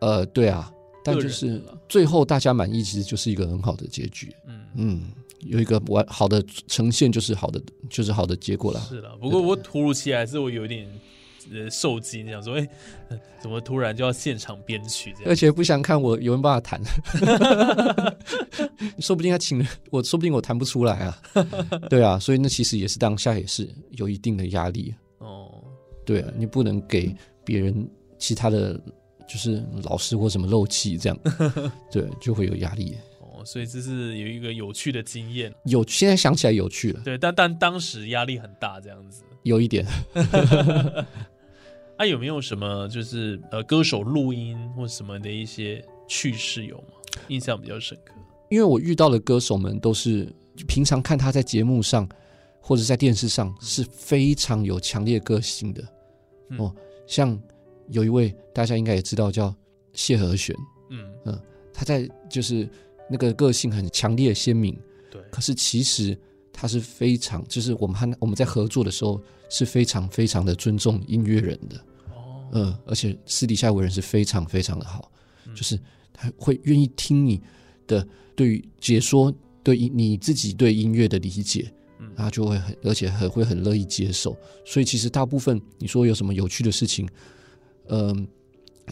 [0.00, 0.72] 呃，对啊，
[1.04, 4.34] 但就是最后大家满意，其实就是一个很好的结局。
[4.46, 5.02] 嗯嗯，
[5.40, 8.80] 有一个完好的呈现，就是好的，就是好的结果了。
[8.88, 10.88] 是了，不过我突如其来是我有点。
[11.50, 12.68] 呃，受惊，想说，哎，
[13.40, 15.30] 怎么突然就要现场编曲这样？
[15.30, 16.78] 而且不想看我有人帮他弹，
[19.00, 21.18] 说不定他请了我，说不定我弹不出来啊。
[21.88, 25.48] 对啊，所以那其实也是当下也是有一定的压力哦。
[26.04, 28.78] 对啊，你不能给别人其他的
[29.26, 31.18] 就是老师或什么漏气这样，
[31.90, 32.94] 对，就会有压力。
[33.48, 37.00] 哦，所以这是有一个有趣的经验，有现在想起来有趣了。
[37.02, 39.86] 对，但但当时压力很大，这样子有一点。
[41.96, 46.84] 啊，有没有什么就是呃歌手录音或什么的一些趣事有吗？
[47.28, 48.12] 印象比较深刻。
[48.50, 50.32] 因为我遇到的歌手们都是
[50.66, 52.08] 平常看他在节目上
[52.60, 55.82] 或者在电视上是非常有强烈个性的
[56.58, 56.74] 哦，
[57.06, 57.38] 像
[57.88, 59.54] 有一位大家应该也知道叫
[59.92, 60.54] 谢和弦，
[60.90, 61.40] 嗯嗯，
[61.74, 62.68] 他在就是
[63.10, 64.76] 那个个性很强烈鲜明，
[65.10, 66.18] 对，可是其实
[66.52, 71.84] 他是非常就是我们和我们在合作的时候是非常非常的尊重音乐人的。
[72.52, 75.12] 嗯，而且私底下为人是非常非常的好，
[75.54, 75.78] 就是
[76.14, 77.40] 他会愿意听你
[77.86, 79.30] 的对于解说，
[79.62, 84.34] 对你自己对音乐的理解，嗯，他就会很，而且很会很乐意接受。
[84.64, 87.06] 所以其实大部分你说有什么有趣的事情，
[87.88, 88.26] 嗯，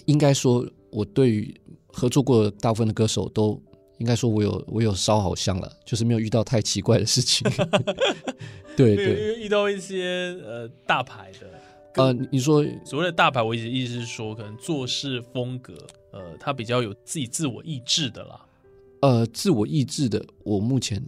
[0.05, 1.55] 应该说我对于
[1.87, 3.59] 合作过大部分的歌手都
[3.99, 7.51] 应该说我有我有烧好香了，就是没有遇到太奇怪的事情。
[8.77, 11.47] 对 对，遇到一些呃大牌的。
[11.95, 15.73] 呃，你说所谓的大牌，我意意思是说，可能做事风格，
[16.11, 18.47] 呃，他比较有自己自我意志的啦。
[19.01, 21.03] 呃，自我意志的，我目前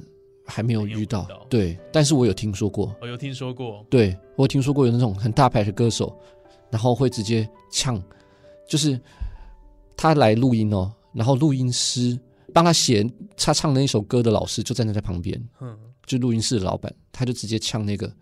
[0.46, 1.28] 还没有遇到。
[1.50, 2.96] 对，但是我有听说过。
[3.02, 3.84] 我有听说过。
[3.90, 6.18] 对，我有听说过有那种很大牌的歌手，
[6.70, 8.02] 然后会直接呛，
[8.66, 8.98] 就是
[9.94, 12.18] 他来录音哦，然后录音师
[12.58, 18.12] 帮他写他唱的那首歌的老师就站在在旁边，嗯，就录音室的老板，他就直接呛那个。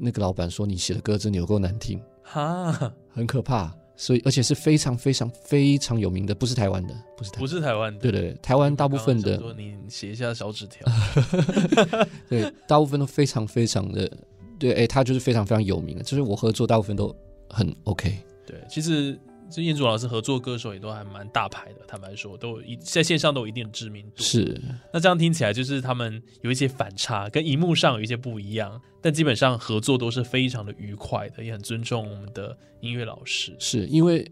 [0.00, 3.74] 那个老板说：“你写的歌真的有够难听，哈，很可怕。
[3.96, 9.36] 所以，而且是非常非常非常有名的，不是台湾的，不是台不是台湾的，对对，台湾大部分的。
[9.38, 10.86] 说你写一下小纸条，
[12.30, 14.08] 对，大部分都非常非常的，
[14.56, 17.12] 对，哎，他就是非常非常有名的，就是我合作大部分都
[17.48, 18.16] 很 OK。
[18.46, 19.18] 对，其实。
[19.50, 24.22] 这彦祖老师合作歌手也都还蛮大牌的，坦白说，都有一在线上都有一定的知名度。
[24.22, 24.60] 是，
[24.92, 33.56] 那这样听起来就是他们有一些反差，跟荧幕上有一些不一样，但基本上合作都是非常的愉快的，也很尊重我们的音乐老师。
[33.58, 34.30] 是因为，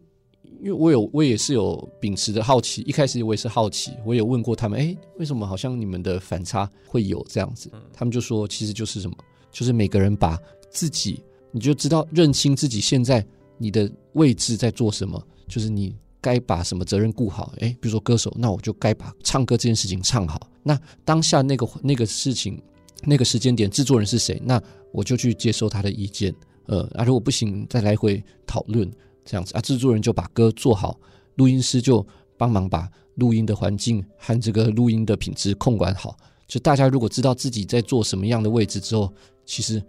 [0.60, 7.70] 因为我有我也是有秉持的好奇，一开始我也是好奇，我也问过他们，哎，为什么好像你们的反差会有这样子？
[7.92, 9.16] 他们就说，其实就是什么，
[9.50, 13.26] 就是每个人把自己，你就知道认清自己现在。
[13.58, 15.22] 你的位置在做什么？
[15.46, 17.52] 就是你该把什么责任顾好。
[17.58, 20.50] 诶，比如说歌手，那我就该把唱歌这件事情唱好。
[20.62, 22.60] 那当下那个那个事情，
[23.04, 24.40] 那个时间点，制作人是谁？
[24.44, 26.34] 那我就去接受他的意见。
[26.66, 28.90] 呃，啊，如果不行，再来回讨论
[29.24, 29.54] 这样子。
[29.54, 30.98] 啊，制作人就把歌做好，
[31.36, 32.04] 录音师就
[32.36, 36.16] 帮忙把录音的环境和这个录音的品质控管好。
[36.48, 39.12] 就大家如果知道自己在做什么样的位置之后，
[39.44, 39.80] 其实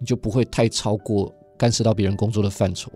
[0.00, 2.90] 你就不会太超过干涉到别人工作的范畴。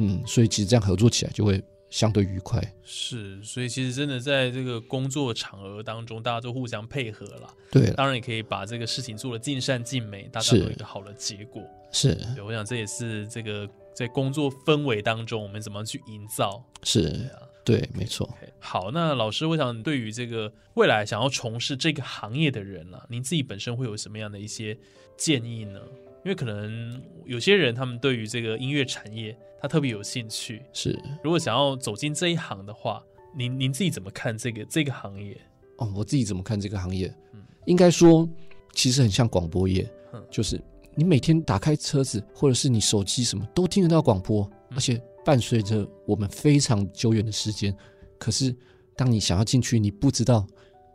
[0.00, 2.58] 嗯，所以其实这样合作起来就会相对愉快。
[2.82, 7.54] 是，所以其实真的在这个工作场合当中，大家都互相配合了。
[7.70, 11.62] 对，当然也可以把这个事情做的尽善尽美，达到一个好的结果。
[11.92, 16.64] 是，对，我想这也是这个在工作氛围当中，我们怎么去营造。
[16.82, 17.28] 是，
[17.62, 18.28] 对，没错。
[18.58, 24.78] 好，那老师，我想对于这个未来想要从事这个行业的人啊，您自己本身会有什么样的一些
[25.16, 25.80] 建议呢？
[26.24, 29.36] 因为可能有些人他们对于这个音乐产业。
[29.62, 30.98] 他特别有兴趣，是。
[31.22, 33.04] 如果想要走进这一行的话，
[33.36, 35.38] 您您自己怎么看这个这个行业？
[35.76, 37.14] 哦，我自己怎么看这个行业？
[37.34, 38.26] 嗯，应该说，
[38.72, 40.58] 其实很像广播业，嗯，就是
[40.94, 47.76] 你每天打开车子或者是你手机什么都听得到广播，而且伴随着我们非常久远的时间。
[48.18, 48.56] 可是，
[48.96, 50.46] 当你想要进去，你不知道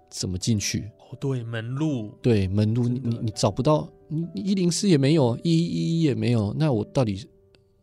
[0.10, 0.90] 怎么进去。
[0.98, 7.28] 哦，对，门路，对门路，你你你找不到，你一零四也没有，一一一也没有，那我到底？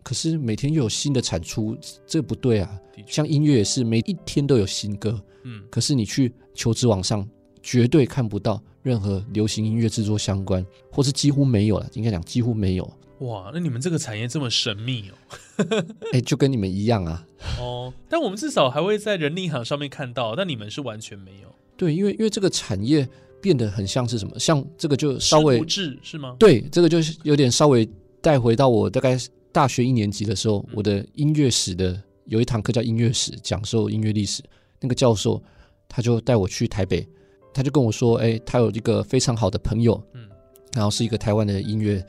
[0.03, 2.81] 可是每天又有新的产出，这不对啊！
[3.07, 5.23] 像音乐也是，每一天都有新歌。
[5.45, 7.25] 嗯，可是你去求职网上，
[7.63, 11.89] 绝对看不到任何流行音乐制作相关，或是几乎没有了。
[11.95, 12.93] 应该讲几乎没有。
[13.21, 15.85] 哇，那你们这个产业这么神秘哦？
[16.13, 17.25] 哎，就跟你们一样啊。
[17.61, 21.55] 哦，但我们至少还会在人力行上面看到，但你们是完全没有。
[21.77, 23.09] 对，因为因为这个产业
[23.43, 24.39] 变得很像是什么？
[24.39, 26.35] 像这个就稍微制是吗？
[26.39, 27.87] 对，这个就是有点稍微
[28.21, 29.19] 带回到我大概
[29.53, 34.43] 大学一年级的时候，我的音乐史的有一堂课叫音乐史，讲授音乐历史。
[34.81, 35.43] 那个教授
[35.89, 37.07] 他就带我去台北，
[37.53, 40.29] 他就跟我说：“哎，他有一个非常好的朋友，嗯，
[40.73, 42.03] 然后是一个台湾的音乐。”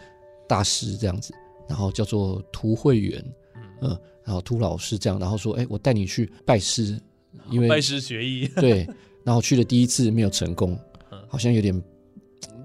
[0.46, 1.34] 大师这样子，
[1.70, 3.24] 然后叫做涂慧元，
[3.82, 7.00] 嗯，然后涂老师这样，然后说，哎，我带你去拜师，
[7.50, 8.86] 因为拜师学艺， 对，
[9.24, 10.78] 然后去了第一次没有成功，
[11.28, 11.84] 好像有点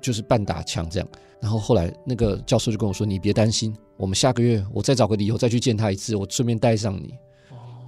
[0.00, 1.08] 就是半打枪这样，
[1.40, 7.14] 然后后来那个教授就跟我说，你别担心，我们下个月我再找个理由再去见他一次，我顺便带上你，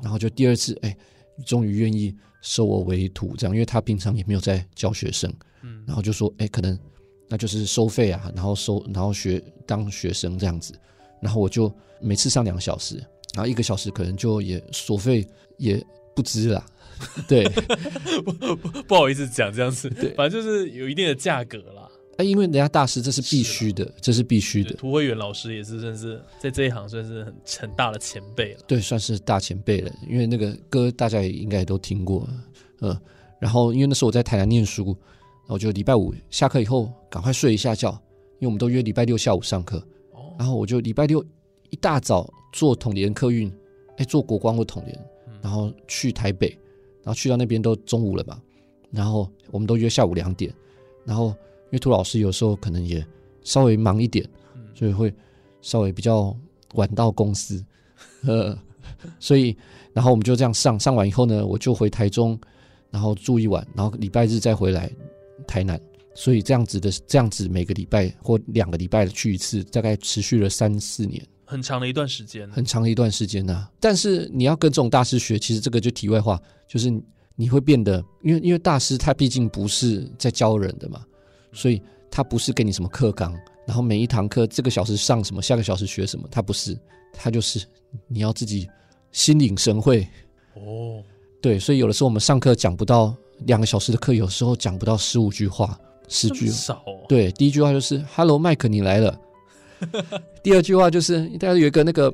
[0.02, 0.96] 然后就第二次，哎，
[1.44, 6.78] 终于愿意收我为徒这样，因为他平常也没有在教学生，嗯，然后就说，哎，可能。
[7.32, 10.74] 那就是收费啊，然后收，然后学当学生这样子，
[11.22, 12.96] 然后我就每次上两个小时，
[13.36, 15.24] 然后一个小时可能就也所费
[15.56, 15.80] 也
[16.12, 16.66] 不值啦，
[17.28, 17.44] 对，
[18.24, 21.88] 不不不好意思讲这样子，对，反正就是有一定的价格啦。
[22.18, 24.74] 哎，因为人家大师这是必须的，这是必须的。
[24.74, 29.90] 涂慧远老师也是算是在这一行算是很很大的前辈了，对，算是大前辈了。
[30.08, 32.28] 因为那个歌大家也应该都听过，
[32.80, 32.94] 嗯，
[33.38, 34.96] 然后因为那时候我在台南念书。
[35.52, 37.90] 我就礼拜五下课以后赶快睡一下觉，
[38.38, 39.84] 因为我们都约礼拜六下午上课。
[40.38, 41.20] 然后我就礼拜六
[41.70, 43.52] 一大早坐统联客运，
[43.96, 44.96] 哎，坐国光或统联，
[45.42, 46.56] 然后去台北，
[47.10, 48.40] 然后去到那边都中午了嘛。
[48.92, 50.54] 然后我们都约下午两点。
[51.04, 53.04] 然后因为涂老师有时候可能也
[53.42, 54.24] 稍微忙一点，
[54.74, 55.12] 所以会
[55.60, 56.36] 稍微比较
[56.74, 57.64] 晚到公司。
[58.22, 58.56] 呃，
[59.18, 59.56] 所以
[59.92, 62.38] 然后我们就这样上上完以后呢，我就回台中，
[62.90, 64.88] 然后住一晚，然后礼拜日再回来。
[65.46, 65.80] 台南，
[66.14, 73.68] 所以这样子的这样子每个礼拜或两个礼拜去一次，大概持续了三四年，很长的一段时间，很长的一段时间呢。
[73.80, 76.88] 但是你要跟这种大师学，其实这个就题外话，就是
[77.34, 81.04] 你会变得，因为因为大师他毕竟不是在教人的嘛，
[81.52, 83.36] 所以他不是给你什么课纲，
[83.66, 86.78] 然后每一堂课这个小时上什么，下个小时学什么，他不是，
[87.12, 87.66] 他就是
[88.06, 88.68] 你要自己
[89.10, 90.06] 心领神会
[90.54, 91.02] 哦。
[91.42, 93.14] 对，所以有的时候我们上课讲不到。
[93.46, 96.84] 两个小时的课，有时候讲不到十五句话，十句少。
[97.08, 99.18] 对，第一句话就是 “Hello，麦克，你来了。”
[100.42, 102.12] 第二句话就是大家有一个那个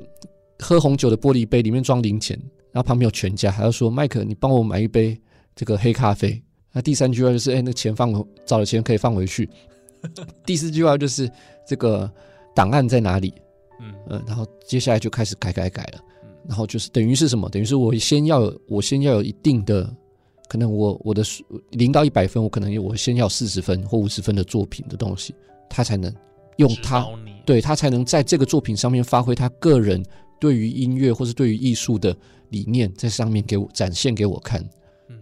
[0.59, 2.37] 喝红酒的玻璃杯，里面装零钱，
[2.71, 5.19] 然后旁边有全家，还要说麦克，你帮我买一杯
[5.55, 6.41] 这个黑咖啡。
[6.71, 8.13] 那第三句话就是哎，那钱放
[8.45, 9.49] 找了钱可以放回去。
[10.45, 11.29] 第四句话就是
[11.67, 12.11] 这个
[12.55, 13.33] 档案在哪里？
[13.79, 15.99] 嗯嗯，然后接下来就开始改改改了。
[16.47, 17.49] 然后就是等于是什么？
[17.49, 19.89] 等于是我先要有我先要有一定的。
[20.49, 21.21] 可能我我的
[21.71, 25.35] 零到一百分，我可能我先要四十分或五十分的作品的东西，
[25.69, 26.09] 他才能
[26.55, 27.05] 用他
[27.47, 30.03] 对他才能在这个作品上面发挥他个人
[30.39, 32.15] 对于音乐或是对于艺术的
[32.49, 34.63] 理念，在上面给我展现给我看，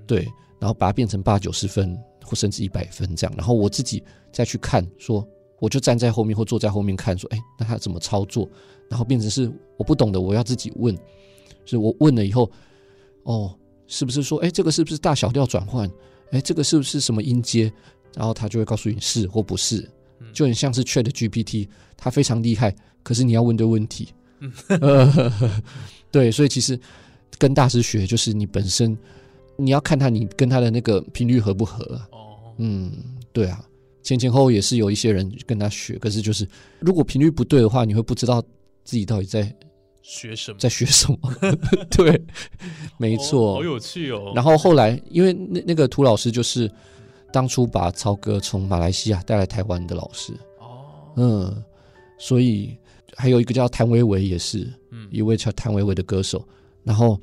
[0.07, 0.27] 对，
[0.59, 5.25] 然后把它变成八九十分或甚至一百分这样，然后我自己再去看，说
[5.59, 8.49] 我就站在后面或坐在后面看，说哎，那他怎么操作？
[8.89, 10.97] 然后变成是我不懂的，我要自己问，
[11.63, 12.51] 是我问了以后，
[13.23, 13.55] 哦。
[13.87, 15.87] 是不是说，哎，这个是不是大小调转换？
[16.31, 17.71] 哎，这个是不是什么音阶？
[18.15, 19.87] 然后他就会告诉你是或不是，
[20.33, 24.09] 就很像是 Chat GPT，它非常厉害，可是你要问对问题。
[26.11, 26.79] 对，所以其实
[27.37, 28.97] 跟大师学，就是你本身
[29.57, 31.83] 你要看他你跟他的那个频率合不合。
[32.11, 32.91] 哦，嗯，
[33.33, 33.63] 对啊，
[34.03, 36.47] 前前后后也是有一些人跟他学，可是就是
[36.79, 38.41] 如果频率不对的话，你会不知道
[38.83, 39.53] 自己到底在。
[40.07, 40.57] 学什么？
[40.59, 41.17] 在学什么？
[41.89, 42.21] 对，
[42.99, 44.33] 没错，好有趣哦。
[44.35, 46.71] 然后后来，因为那那个涂老师就是
[47.35, 50.31] 当初把曹哥从马来西亚带来台湾的老师。
[50.57, 51.63] 哦，嗯，
[52.17, 52.77] 所以
[53.13, 55.05] 还有一个叫谭维维，也是嗯。
[55.11, 56.41] 一位叫谭维维的歌手。
[56.81, 57.19] 然后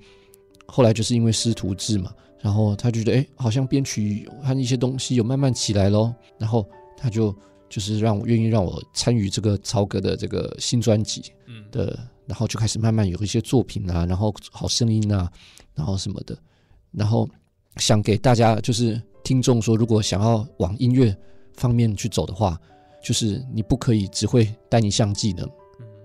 [0.66, 7.34] 后来就是因为师徒制嘛，然后他觉得哎，好像编曲和一些东西有慢慢起来咯，然后他就
[7.70, 11.32] 就是让我愿意让我参与这个曹哥的这个新专辑
[11.70, 11.99] 的。
[12.26, 15.30] 然后就开始慢慢有一些作品啊，然后好声音啊，
[15.74, 16.37] 然后什么的，
[16.91, 17.26] 然后
[17.78, 21.16] 想给大家就是听众说，如果想要往音乐
[21.55, 22.61] 方面去走的话，
[23.03, 25.49] 就是你不可以只会单一项技能。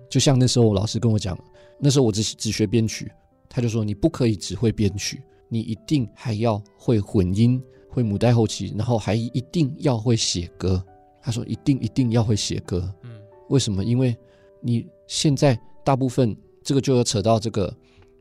[0.09, 1.37] 就像那时候老师跟我讲，
[1.79, 3.11] 那时候我只只学编曲，
[3.49, 10.83] 他就说你不可以只会编曲，你一定还要会混音，会母带后期，然后还一定要会写歌。
[11.21, 12.93] 他说一定一定要会写歌。
[13.03, 13.11] 嗯，
[13.49, 13.83] 为什么？
[13.83, 14.15] 因为
[14.61, 15.59] 你现在。
[15.87, 17.73] 大部分这个就要扯到这个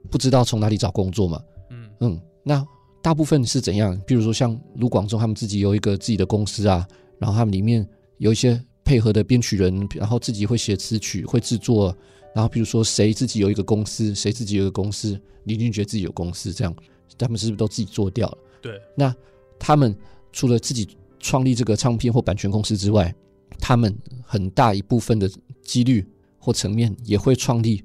[0.09, 2.65] 不知道从哪里找工作嘛，嗯嗯，那
[3.07, 3.97] 大部分是怎样？
[4.05, 6.85] 比如说像卢广仲他们自己有一个自己的公司啊，
[7.21, 7.89] 然后他们里面
[8.19, 11.97] 有一些配合的编曲人，然后自己会写词曲，会制作，
[12.35, 16.77] 然后比如说谁自己有一个公司，谁自己有一个公司，林俊杰自己有公司，这样
[17.17, 18.39] 他们是不是都自己做掉了？
[18.61, 19.15] 对，那
[19.57, 19.97] 他们
[20.33, 20.89] 除了自己
[21.21, 23.15] 创立这个唱片或版权公司之外，
[23.61, 25.31] 他们很大一部分的
[25.63, 26.05] 几率
[26.41, 27.85] 或层面也会创立，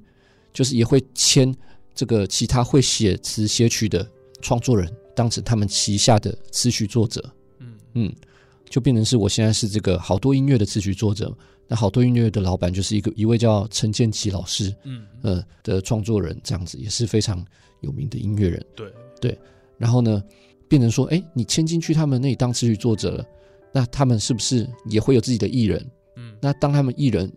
[0.52, 1.54] 就是也会签
[1.94, 4.04] 这个其他会写词写曲的
[4.40, 7.22] 创作人，当成他们旗下的词曲作者。
[7.58, 8.14] 嗯嗯，
[8.68, 11.34] 就变成是我现在是这个好多音乐的词曲作者，
[11.68, 17.44] 那好多音乐的老板就是一个一位叫陈建奇老师，嗯，呃的创作人，这样子也是非常
[17.80, 18.64] 有名的音乐人。
[18.74, 19.38] 对对，
[19.78, 20.22] 然后呢，
[20.68, 23.26] 变成说，哎，你签进去他们那里当词曲作者了，
[23.72, 25.84] 那他们是不是也会有自己的艺人？
[26.16, 27.30] 嗯那当他们艺人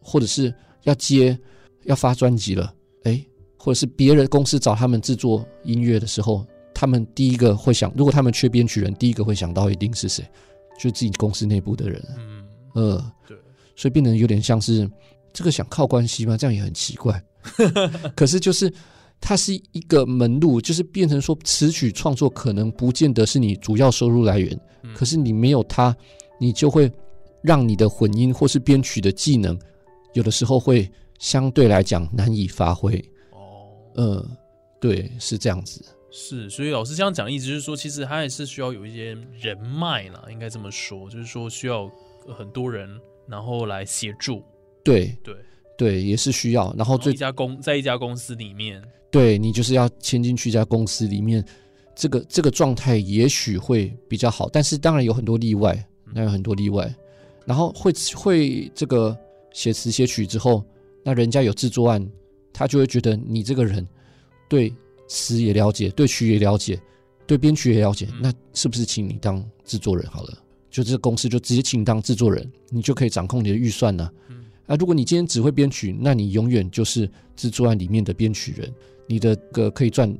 [0.00, 0.54] 或者是
[0.84, 1.38] 要接
[1.84, 2.72] 要发专辑了，
[3.04, 3.24] 哎，
[3.56, 6.46] 或者是别人公司找他们制作音乐的时候，
[6.82, 10.28] 他们第一个会想，如果他们缺编曲人，第一个会想到一定是谁？
[10.76, 12.04] 就是自己公司内部的人。
[12.18, 13.36] 嗯，呃，对，
[13.76, 14.90] 所以变得有点像是
[15.32, 16.36] 这个想靠关系吗？
[16.36, 17.22] 这样也很奇怪。
[18.16, 18.68] 可是就是
[19.20, 25.96] 它是一个门路，就是变成说词曲创作可能不见得是你主要收入来源，嗯可是你没有它，
[26.40, 26.90] 你就会
[27.42, 29.56] 让你的混音或是编曲的技能，
[30.14, 32.98] 有的时候会相对来讲难以发挥。
[33.30, 34.28] 哦，呃，
[34.80, 35.80] 对，是这样子。
[36.14, 41.90] 是，所以老师这样讲，意思就是说，其实他也是需要有一些人脉啦，应该这么说，就是说需要
[42.36, 44.44] 很多人，然后来协助，
[44.84, 45.34] 对对，
[45.78, 46.64] 对，也是需要。
[46.64, 51.42] 然后然后最一家公在一家公司里面，对你就是要签进去一家公司里面，
[51.96, 55.82] 这个这个状态也许会比较好，但是当然有很多例外，
[56.12, 56.94] 那有很多例外。
[57.46, 59.16] 然后会会这个
[59.52, 60.62] 写词写曲之后，
[61.02, 62.06] 那人家有制作案，
[62.52, 63.84] 他就会觉得你这个人
[64.48, 64.72] 对
[65.12, 66.80] 词也了解，对曲也了解，
[67.26, 68.22] 对编曲也了解，嗯。
[68.22, 70.38] 那是不是请你当制作人好了？
[70.70, 74.44] 就这个公司就直接请你当制作人，你就可以掌控你的预算呢、嗯。
[74.66, 77.06] 啊，如果你今天只会编曲，那你永远就是
[77.36, 78.72] 制作案里面的编曲人，
[79.06, 80.10] 你的个可以赚，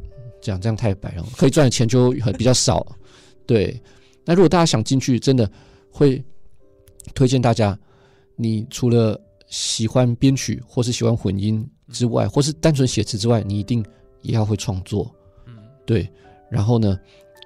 [0.42, 2.86] 讲这样太白了，可以赚的钱就很比较少。
[3.46, 3.80] 对，
[4.26, 5.50] 那如果大家想进去，真的
[5.90, 6.22] 会
[7.14, 7.78] 推荐大家，
[8.36, 9.18] 你除了
[9.48, 13.82] 喜欢编曲或是喜欢混音之外，或是单纯写词之外，你一定
[14.22, 15.14] 也要会创作。
[15.46, 16.08] 嗯对，
[16.50, 16.98] 然后呢，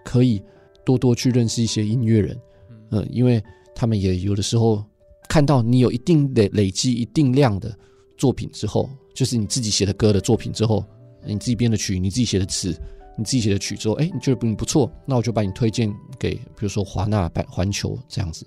[0.04, 0.42] 可以
[0.84, 2.38] 多多去认识一些音乐人，
[2.70, 3.42] 嗯嗯，因为
[3.74, 4.84] 他们也有的时候
[5.28, 7.76] 看到你有一定的累积一定量的
[8.16, 10.84] 作品之后，就是你自己写的歌的作品之后，
[11.24, 12.74] 你自己编的曲，你自己写的词，
[13.16, 18.46] 你自己写的曲之后，哎，你觉得你不错，那我就把你推荐给比如说华纳、版环球这样子。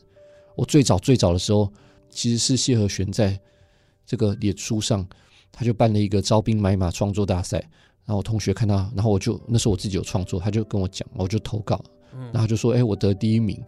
[0.55, 1.71] 我最早最早的时候，
[2.09, 3.39] 其实是谢和弦在
[4.05, 5.07] 这个脸书上，
[5.51, 7.67] 他就办了一个招兵买马创作大赛，
[8.09, 11.79] 然后我同学看到，然后我就那时候我自己有创作，他就跟我讲，我就投稿，
[12.11, 13.63] 嗯然后他就说，哎，我得第一名。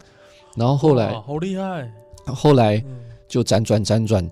[0.56, 1.88] 然后后来哇好厉害，
[2.26, 4.28] 后来嗯就辗转辗转，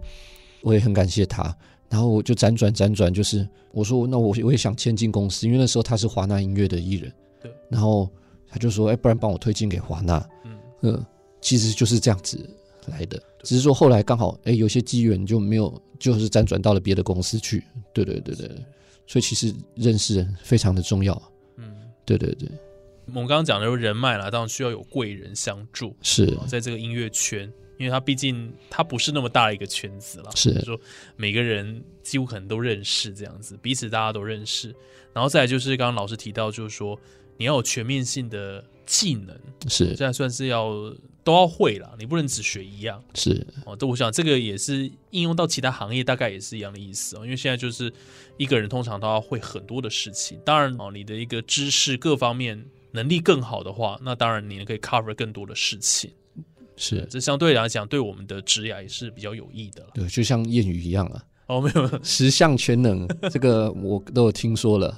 [0.63, 1.57] 我也很感谢他。
[1.89, 7.13] 然后我就辗转辗转，就是我说那我我也想签进公司，因为那时候他是华纳音乐的艺人。
[7.41, 7.53] 对。
[7.69, 8.11] 然后
[8.49, 10.29] 他就说，哎，不然帮我推荐给华纳。
[10.45, 11.07] 嗯呃，
[11.41, 12.51] 其实就是这样子
[12.89, 17.63] 来的，只是说后来刚好哎有些机缘就没有，就是辗转到了别的公司去。
[17.93, 18.51] 对对对对，
[19.11, 21.21] 所以其实认识人非常的重要。
[21.57, 21.69] 嗯，
[22.05, 22.49] 对对对，
[23.07, 26.27] 我们刚刚讲的人脉啦，当然需要有贵人相助，是。
[26.39, 30.53] 哦在这个音乐圈，因为它毕竟它不是那么大的一个圈子啦，是。
[30.53, 30.81] 就是说
[31.17, 34.73] 每个人几乎可能都认识这样子，彼此大家都认识。
[35.13, 36.97] 然后再来就是刚刚老师提到，就是说
[37.37, 39.39] 你要有全面性的技能，
[39.69, 40.69] 是现在算是要
[41.23, 43.77] 都要会了，你不能只学一样是哦。
[43.77, 47.21] 这我想这个也是应用到其他行业，大概也是一样的意思哦。
[47.23, 47.93] 因为现在就是
[48.37, 56.11] 一个人通常都要会很多的事情，当然哦，你的一个知识各方面能力更好的话，那当然你可以 cover 更多的事情。
[56.77, 59.91] 是，这相对来讲，对我们的职业也是比较有益的了。
[59.95, 61.23] 对，就像谚语一样啊。
[61.47, 64.97] 哦，没有十项全能， 这个我都有听说了。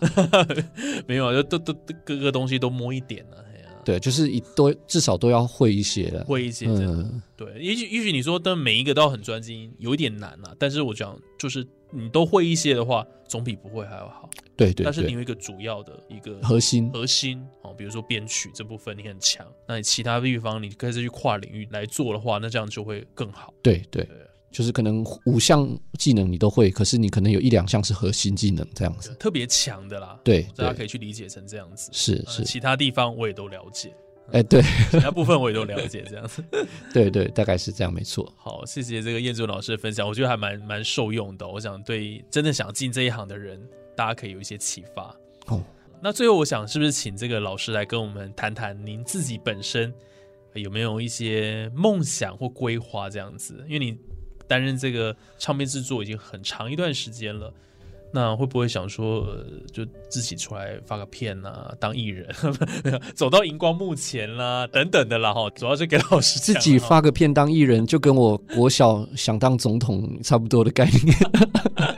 [1.08, 3.42] 没有啊，就都都都各个东西都摸一点了、
[3.84, 6.24] 对，就是一都至少都要会一些了。
[6.24, 6.92] 会一些这样。
[6.92, 10.54] 嗯，对，也许也许你说的每一个都要很专精，有一点难啊。
[10.58, 14.30] 但是我讲就是你都会一些的话，总比不会还要好。
[14.56, 23.52] 对对对，但是你有一个主要的一个核心核心哦，比如说编曲这部分你很强，那你其他地方你开始去跨领域来做的话，那这样就会更好。
[23.62, 24.16] 对对对，
[24.52, 25.66] 就是可能五项
[25.98, 29.14] 技能你都会，可是你可能有一两项是核心技能这样子。
[29.18, 31.90] 特别强的啦，对对，大家可以去理解成这样子。
[31.92, 33.92] 是是，呃其他地方我也都了解，
[34.30, 36.44] 哎，对 其他部分我也都了解，这样子。
[36.92, 38.30] 对对，大概是这样，没错。
[38.36, 41.48] 好，谢谢这个燕祖老师的分享，我觉得还蛮蛮受用的。
[41.48, 43.58] 我想对真的想进这一行的人，
[43.96, 45.16] 大家可以有一些启发。
[45.46, 45.62] 哦，
[46.02, 49.92] 那最后我想是不是请这个老师来跟我们谈谈您自己本身
[50.54, 53.64] 有没有一些梦想或规划这样子？
[53.66, 53.98] 因为你
[54.52, 57.50] 担任这个唱片制作已经很长一段时间了。
[58.14, 59.26] 那会不会想说，
[59.72, 62.28] 就自己出来发个片啊，当艺人，
[63.14, 65.48] 走到荧光幕前啦，等等的啦哈。
[65.54, 71.16] 主要是给老师自己发个片当艺人，就跟我国小想当总统差不多的概念。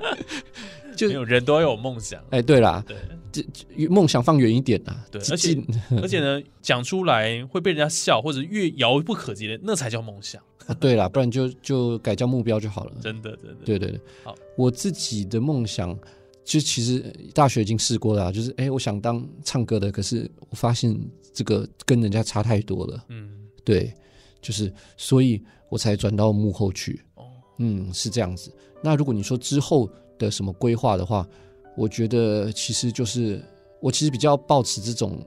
[0.94, 2.96] 就有人都要有梦想，哎，对啦，对，
[3.32, 5.04] 这梦想放远一点啊。
[5.10, 5.60] 对，而且
[6.00, 10.40] 而且呢，讲出来会被人家笑，或者越遥不可及的，那才叫梦想。
[10.66, 12.92] 啊，对了，不然就就改叫目标就好了。
[13.00, 14.00] 真的，真的，对对对。
[14.22, 15.96] 好，我自己的梦想，
[16.44, 20.98] 就其实大学已经试过了，就是哎，我想当唱歌的，可是我发现
[21.32, 23.04] 这个跟人家差太多了。
[23.08, 23.30] 嗯，
[23.62, 23.92] 对，
[24.40, 27.00] 就是所以我才转到幕后去。
[27.16, 27.24] 哦，
[27.58, 28.50] 嗯，是这样子。
[28.82, 31.28] 那如果你说之后的什么规划的话，
[31.76, 33.44] 我觉得其实就是
[33.80, 35.18] 我其实比较抱持这种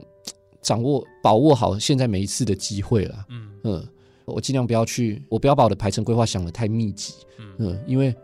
[0.62, 3.26] 掌握把握好现在每一次的机会了。
[3.28, 3.88] 嗯嗯。
[4.32, 7.14] 我尽量不要去，我不要把我的排程规划想得太密集，
[7.58, 8.14] 嗯，因为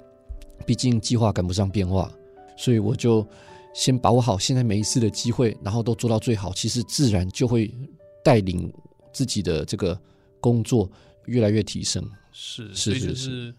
[0.66, 2.12] 毕竟计划赶不上变化，
[2.56, 3.26] 所以我就
[3.74, 7.74] 先把握好现在每一次的机会，然后都做到最好，其实自然就会
[8.22, 8.72] 带领
[9.12, 9.98] 自己的这个
[10.40, 10.90] 工作
[11.26, 12.02] 越来越提升。
[12.32, 13.54] 是，是是是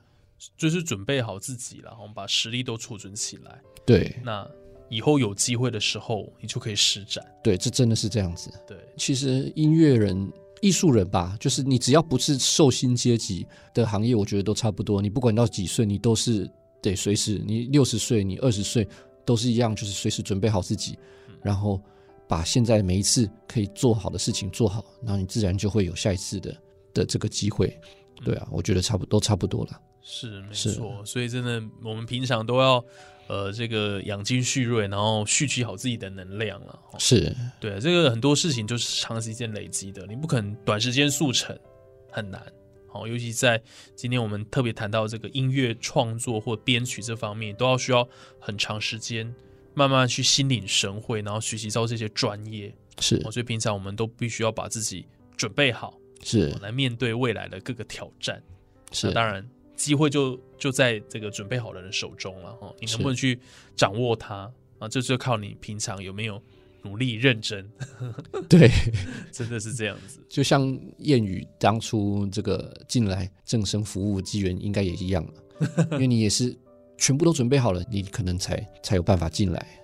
[0.57, 3.61] 就是准备好自己了，我们把实力都储存起来。
[3.85, 4.47] 对，那
[4.89, 7.25] 以后有机会的时候，你就可以施展。
[7.43, 8.51] 对，这真的是这样子。
[8.67, 10.31] 对，其实音乐人。
[10.65, 14.99] 艺术人吧，就是你只要不是寿星阶级的行业，我觉得都差不多。
[14.99, 16.49] 你不管到几岁，你都是
[16.81, 18.87] 得随时，你六十岁，你二十岁
[19.23, 20.97] 都是一样，就是随时准备好自己，
[21.43, 21.79] 然后
[22.27, 26.57] 把现在每一次可以做好的事情做好，然后你自然就会有下一次的
[26.95, 27.79] 的这个机会。
[28.23, 29.79] 对啊，我觉得差不多差不多了。
[30.01, 32.83] 是没错，所以真的我们平常都要。
[33.27, 36.79] 呃，这个养精蓄锐，然后蓄积好自己的能量了。
[36.99, 41.57] 是对这个很多事情就是长时间累积的，你不可能短时间速成，
[42.11, 42.41] 很难。
[42.87, 43.61] 好，尤其在
[43.95, 48.07] 今天我们特别谈到这个音乐创作或编曲这方面，都要需要
[48.39, 49.33] 很长时间，
[49.73, 52.73] 慢慢去心领神会，然后学习到这些专业。
[52.99, 55.05] 是，所以平常我们都必须要把自己
[55.35, 58.41] 准备好，是来面对未来的各个挑战。
[58.91, 59.45] 是，当然。
[59.75, 63.39] 机会就就在这个准备好的人手中了哈，你能不能去
[63.75, 64.87] 掌握它啊？
[64.87, 66.41] 这就靠你平常有没有
[66.83, 67.69] 努力认真。
[68.47, 68.69] 对，
[69.31, 70.19] 真的是这样子。
[70.29, 70.63] 就像
[70.99, 75.25] 谚语当初这个进来正生服务机缘，应该也一样
[75.91, 76.55] 因为你也是
[76.97, 79.81] 全部都准备好了，你可能才才有办法进来。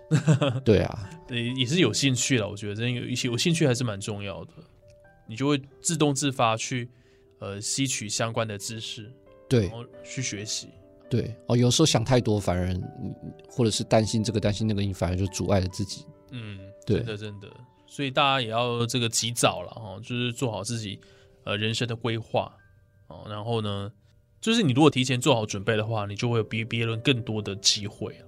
[0.66, 2.48] 对啊，也也是有兴趣了。
[2.50, 4.52] 我觉得真有一些有兴趣还是蛮重要的，
[5.28, 6.90] 你就会自动自发去
[7.40, 9.12] 呃吸取相关的知识。
[9.52, 9.70] 对，
[10.02, 10.70] 去学习。
[11.10, 12.74] 对哦，有时候想太多，反而
[13.50, 16.06] 或者是担心这个担心那个，你反而就阻碍了自己。
[16.30, 17.50] 嗯，对的，真的。
[17.86, 20.98] 所以大家也要这个及早了哈，就是做好自己
[21.44, 22.56] 呃人生的规划
[23.08, 23.26] 哦。
[23.28, 23.92] 然后呢，
[24.40, 28.26] 就是你如果提前做好准备的话，你就会有比别人更多的机会了。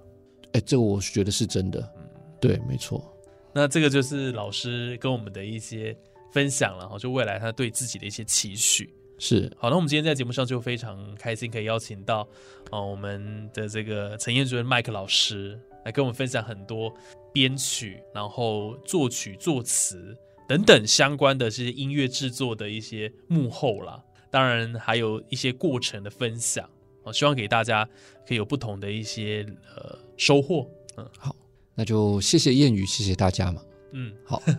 [0.52, 1.80] 哎，这个我觉得是真的。
[1.96, 2.04] 嗯，
[2.38, 3.10] 对，没错。
[3.54, 5.96] 那这个就是老师跟我们的一些
[6.32, 8.92] 分享了哈，就未来他对自己的一些期许。
[9.26, 12.28] 是好，那我们今天在节目上就非常开心，可以邀请到
[12.70, 16.94] 哦我们的这个陈彦尊麦克老师来跟我们分享很多
[17.32, 20.14] 编曲、然后作曲、作词
[20.46, 23.98] 等等相关的这些音乐制作的一些幕后啦，
[24.30, 26.68] 当然还有一些过程的分享
[27.02, 27.88] 我，希望给大家
[28.28, 30.68] 可以有不同的一些呃收获。
[30.98, 31.34] 嗯，好，
[31.74, 33.62] 那就谢谢谚语，谢谢大家嘛。
[33.92, 34.42] 嗯，好。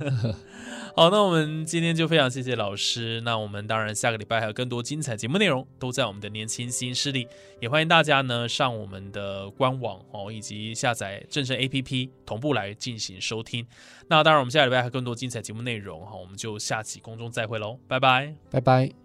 [0.97, 3.19] 好，那我们今天就非常谢谢老师。
[3.25, 7.27] 那我们当然下个礼拜还有更多精彩节目内容，都在我们的年轻新势力。
[7.59, 13.67] 也欢迎大家呢上我们的官网哦，以及下载正声 A P P 同步来进行收听。
[14.07, 19.04] 那当然，我们下个礼拜还有更多精彩节目内容哈，我们就下期空中再会喽，拜拜，拜拜。